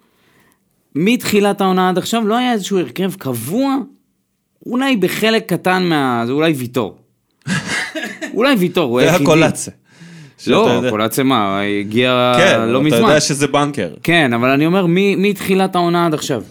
[0.96, 3.76] מתחילת העונה עד עכשיו, לא היה איזשהו הרכב קבוע,
[4.66, 6.22] אולי בחלק קטן מה...
[6.26, 6.96] זה אולי ויטור.
[8.34, 9.24] אולי ויטור, הוא זה היחידי.
[9.24, 9.72] הקולציה.
[10.38, 13.00] שאתה לא, קולציה מה, הגיע כן, לא אתה מזמן.
[13.00, 13.90] יודע שזה בנקר.
[14.02, 14.86] כן, אבל אני אומר,
[15.16, 16.42] מתחילת העונה עד עכשיו?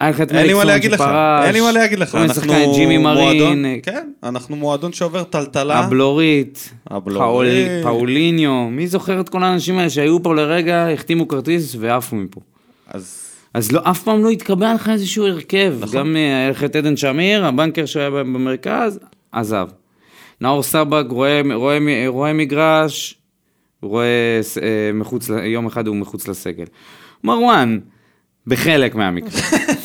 [0.00, 2.52] היה לך את אין מליקסון שפרש, אין לי מה להגיד לך, אנחנו
[3.00, 5.78] מועדון, כן, אנחנו מועדון שעובר טלטלה.
[5.78, 7.66] הבלורית, הבלורית.
[7.68, 12.40] פאול- פאוליניו, מי זוכר את כל האנשים האלה שהיו פה לרגע, החתימו כרטיס ועפו מפה.
[12.88, 15.74] אז אז לא, אף פעם לא התקבע לך איזשהו הרכב.
[15.80, 15.98] נכון.
[15.98, 18.98] גם היה לך את עדן שמיר, הבנקר שהיה במרכז,
[19.32, 19.68] עזב.
[20.40, 23.14] נאור סבג רואה, רואה, רואה מגרש,
[23.82, 26.64] רואה אה, מחוץ, יום אחד הוא מחוץ לסגל.
[27.24, 27.78] מרואן,
[28.46, 29.44] בחלק מהמקרים.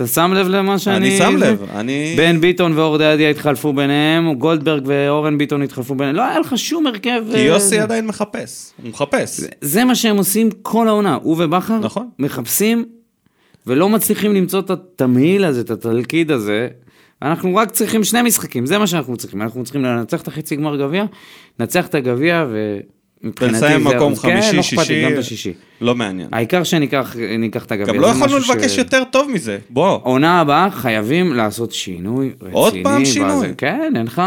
[0.00, 0.96] אתה שם לב למה שאני...
[0.96, 1.50] אני שם זה?
[1.50, 2.14] לב, אני...
[2.16, 6.86] בן ביטון ואור דדיה התחלפו ביניהם, גולדברג ואורן ביטון התחלפו ביניהם, לא היה לך שום
[6.86, 7.22] הרכב...
[7.30, 7.82] כי אה, יוסי זה.
[7.82, 9.40] עדיין מחפש, הוא מחפש.
[9.60, 12.08] זה מה שהם עושים כל העונה, הוא ובכר נכון.
[12.18, 12.84] מחפשים
[13.66, 16.68] ולא מצליחים למצוא את התמהיל הזה, את התלכיד הזה.
[17.22, 19.42] אנחנו רק צריכים שני משחקים, זה מה שאנחנו צריכים.
[19.42, 21.04] אנחנו צריכים לנצח את החצי גמר גביע,
[21.60, 22.99] לנצח את הגביע ומבחינתי
[23.40, 23.96] ולסיים זה...
[23.96, 25.04] מקום כן, חמישי, לא אכפת לי, שישי.
[25.04, 25.52] גם בשישי.
[25.80, 26.28] לא מעניין.
[26.32, 27.94] העיקר שניקח ניקח את הגביע.
[27.94, 29.98] גם לא יכולנו לבקש ש- יותר טוב מזה, בוא.
[30.02, 32.52] עונה הבאה חייבים לעשות שינוי רציני.
[32.52, 33.46] עוד פעם שינוי?
[33.46, 33.54] בזה.
[33.58, 34.22] כן, אין לך...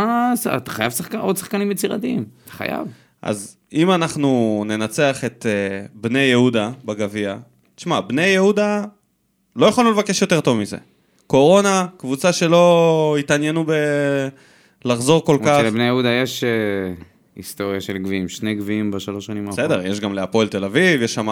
[0.58, 1.16] אתה חייב שחק...
[1.16, 2.26] עוד שחקנים יצירתיים.
[2.46, 2.88] אתה חייב.
[3.22, 7.36] אז אם אנחנו ננצח את uh, בני יהודה בגביע,
[7.76, 8.84] תשמע, בני יהודה,
[9.56, 10.78] לא יכולנו לבקש יותר טוב מזה.
[11.28, 13.66] קורונה, קבוצה שלא התעניינו
[14.86, 15.48] בלחזור כל כך.
[15.48, 16.50] למרות שלבני יהודה יש אה,
[17.36, 19.72] היסטוריה של גביעים, שני גביעים בשלוש שנים האחרונות.
[19.72, 21.28] בסדר, יש גם להפועל תל אביב, יש שם,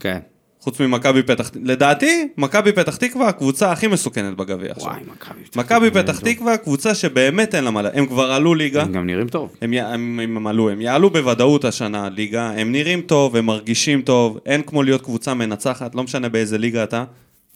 [0.00, 0.18] כן.
[0.60, 4.88] חוץ ממכבי פתח, לדעתי, מכבי פתח תקווה הקבוצה הכי מסוכנת בגביע עכשיו.
[4.88, 5.40] וואי, מכבי.
[5.56, 9.28] מכבי פתח תקווה, קבוצה שבאמת אין לה מה, הם כבר עלו ליגה, הם גם נראים
[9.28, 9.56] טוב.
[9.62, 14.02] הם, י- הם, הם עלו, הם יעלו בוודאות השנה ליגה, הם נראים טוב, הם מרגישים
[14.02, 17.04] טוב, אין כמו להיות קבוצה מנצחת, לא משנה באיזה ליגה אתה,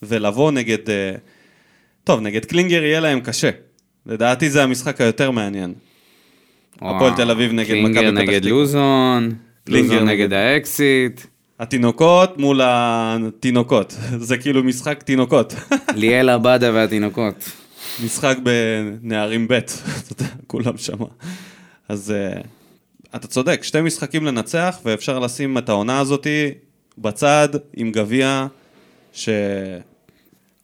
[0.02, 1.14] ולבוא נגד, אה,
[2.04, 3.50] טוב, נגד קלינגר יהיה להם קשה.
[4.06, 5.74] לדעתי זה המשחק היותר מעניין.
[6.76, 8.50] הפועל תל אביב נגד מכבי פתח נגד תקווה.
[8.50, 9.32] לוזון,
[9.64, 11.20] קלינגר לוזון נגד- נגד האקסיט,
[11.60, 15.54] התינוקות מול התינוקות, זה כאילו משחק תינוקות.
[15.96, 17.50] ליאל עבדה והתינוקות.
[18.04, 19.58] משחק בנערים ב',
[20.46, 21.06] כולם שמה.
[21.88, 22.40] אז אה,
[23.16, 26.50] אתה צודק, שתי משחקים לנצח, ואפשר לשים את העונה הזאתי
[26.98, 28.46] בצד עם גביע,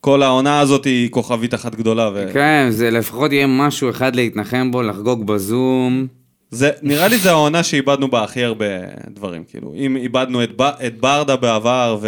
[0.01, 2.11] שכל העונה הזאת היא כוכבית אחת גדולה.
[2.15, 2.31] ו...
[2.33, 6.07] כן, זה לפחות יהיה משהו אחד להתנחם בו, לחגוג בזום.
[6.51, 8.65] זה, נראה לי זה העונה שאיבדנו בה הכי הרבה
[9.09, 11.99] דברים, כאילו, אם איבדנו את, ב, את ברדה בעבר.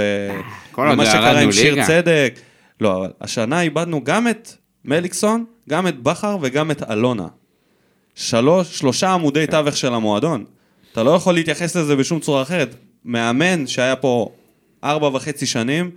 [0.70, 1.86] כל ומה שקרה עם שיר ליגה.
[1.86, 2.34] צדק,
[2.80, 4.52] לא, אבל השנה איבדנו גם את
[4.84, 7.26] מליקסון, גם את בכר וגם את אלונה.
[8.14, 9.52] שלוש, שלושה עמודי כן.
[9.52, 10.44] תווך של המועדון.
[10.92, 12.74] אתה לא יכול להתייחס לזה בשום צורה אחרת.
[13.04, 14.28] מאמן שהיה פה
[14.84, 15.90] ארבע וחצי שנים,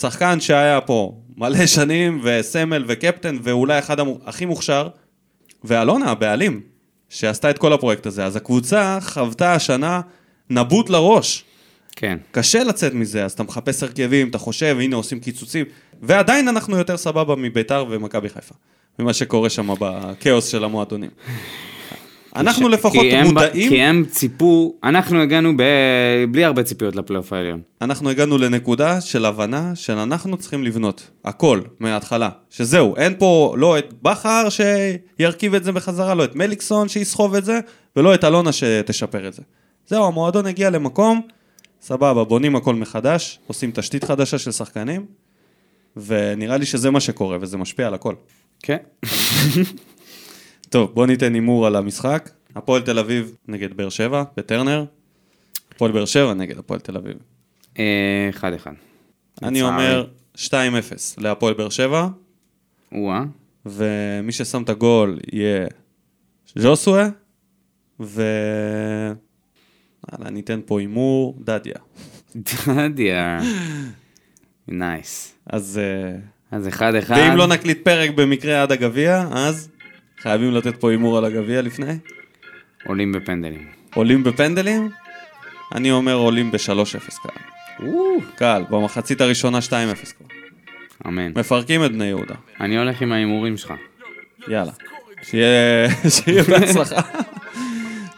[0.00, 4.88] שחקן שהיה פה מלא שנים, וסמל וקפטן, ואולי אחד המו- הכי מוכשר,
[5.64, 6.60] ואלונה, הבעלים,
[7.08, 8.24] שעשתה את כל הפרויקט הזה.
[8.24, 10.00] אז הקבוצה חוותה השנה
[10.50, 11.44] נבוט לראש.
[11.96, 12.18] כן.
[12.30, 15.66] קשה לצאת מזה, אז אתה מחפש הרכבים, אתה חושב, הנה עושים קיצוצים,
[16.02, 18.54] ועדיין אנחנו יותר סבבה מביתר ומכבי חיפה,
[18.98, 21.10] ממה שקורה שם בכאוס של המועדונים.
[22.36, 25.62] אנחנו לפחות כי הם, מודעים, כי הם ציפו, אנחנו הגענו ב...
[26.30, 27.60] בלי הרבה ציפיות לפלייאוף העליון.
[27.80, 33.78] אנחנו הגענו לנקודה של הבנה של אנחנו צריכים לבנות הכל מההתחלה, שזהו, אין פה לא
[33.78, 37.60] את בכר שירכיב את זה בחזרה, לא את מליקסון שיסחוב את זה,
[37.96, 39.42] ולא את אלונה שתשפר את זה.
[39.86, 41.20] זהו, המועדון הגיע למקום,
[41.82, 45.06] סבבה, בונים הכל מחדש, עושים תשתית חדשה של שחקנים,
[45.96, 48.14] ונראה לי שזה מה שקורה, וזה משפיע על הכל.
[48.62, 48.76] כן.
[50.68, 52.30] טוב, בוא ניתן הימור על המשחק.
[52.56, 54.84] הפועל תל אביב נגד באר שבע, בטרנר.
[55.72, 57.16] הפועל באר שבע נגד הפועל תל אביב.
[57.78, 58.72] אה, אחד אחד.
[59.42, 59.62] אני.
[59.62, 60.06] אומר
[60.36, 60.40] 2-0
[61.18, 62.08] להפועל באר שבע,
[62.92, 63.24] או-אה.
[63.66, 65.66] ומי ששם את הגול יהיה
[66.56, 67.08] ז'וסווה,
[68.00, 68.22] ו...
[70.12, 71.74] יאללה, ניתן פה הימור, דדיה.
[72.66, 73.40] דדיה.
[74.68, 75.34] nice.
[75.46, 75.80] אז...
[75.82, 76.18] אה,
[76.50, 77.16] אז אחד אחד.
[77.18, 79.68] ואם לא נקליט פרק במקרה עד הגביע, אז
[80.20, 81.98] חייבים לתת פה הימור על הגביע לפני.
[82.86, 83.66] עולים בפנדלים.
[83.94, 84.90] עולים בפנדלים?
[85.74, 87.28] אני אומר עולים ב-3-0 קל.
[88.34, 90.26] קל, במחצית הראשונה 2-0 כבר.
[91.06, 91.32] אמן.
[91.38, 92.34] מפרקים את בני יהודה.
[92.60, 93.74] אני הולך עם ההימורים שלך.
[94.48, 94.72] יאללה.
[95.22, 97.00] שיהיה, שיהיה בהצלחה.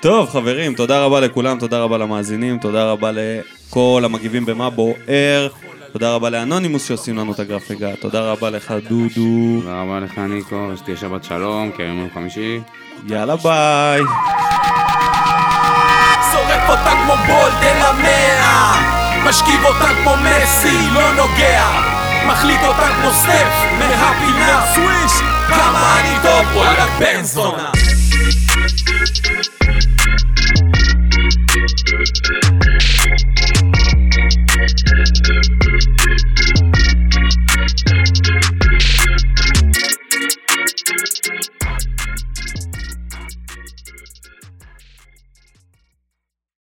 [0.00, 5.48] טוב, חברים, תודה רבה לכולם, תודה רבה למאזינים, תודה רבה לכל המגיבים במה בוער,
[5.92, 9.60] תודה רבה לאנונימוס שעושים לנו את הגרפיקה, תודה רבה לך דודו.
[9.60, 12.60] תודה רבה לך ניקו, שתהיה שבת שלום, כי היום יום חמישי.
[13.08, 14.02] יאללה ביי.
[16.32, 18.74] שורף אותה כמו בולדן המאה,
[19.28, 21.98] משכיב אותה כמו מסי, לא נוגע.
[22.26, 25.12] מחליט אותה כמו סטף מהפינה סוויש
[25.48, 27.70] כמה אני טוב וואלכ בן זונה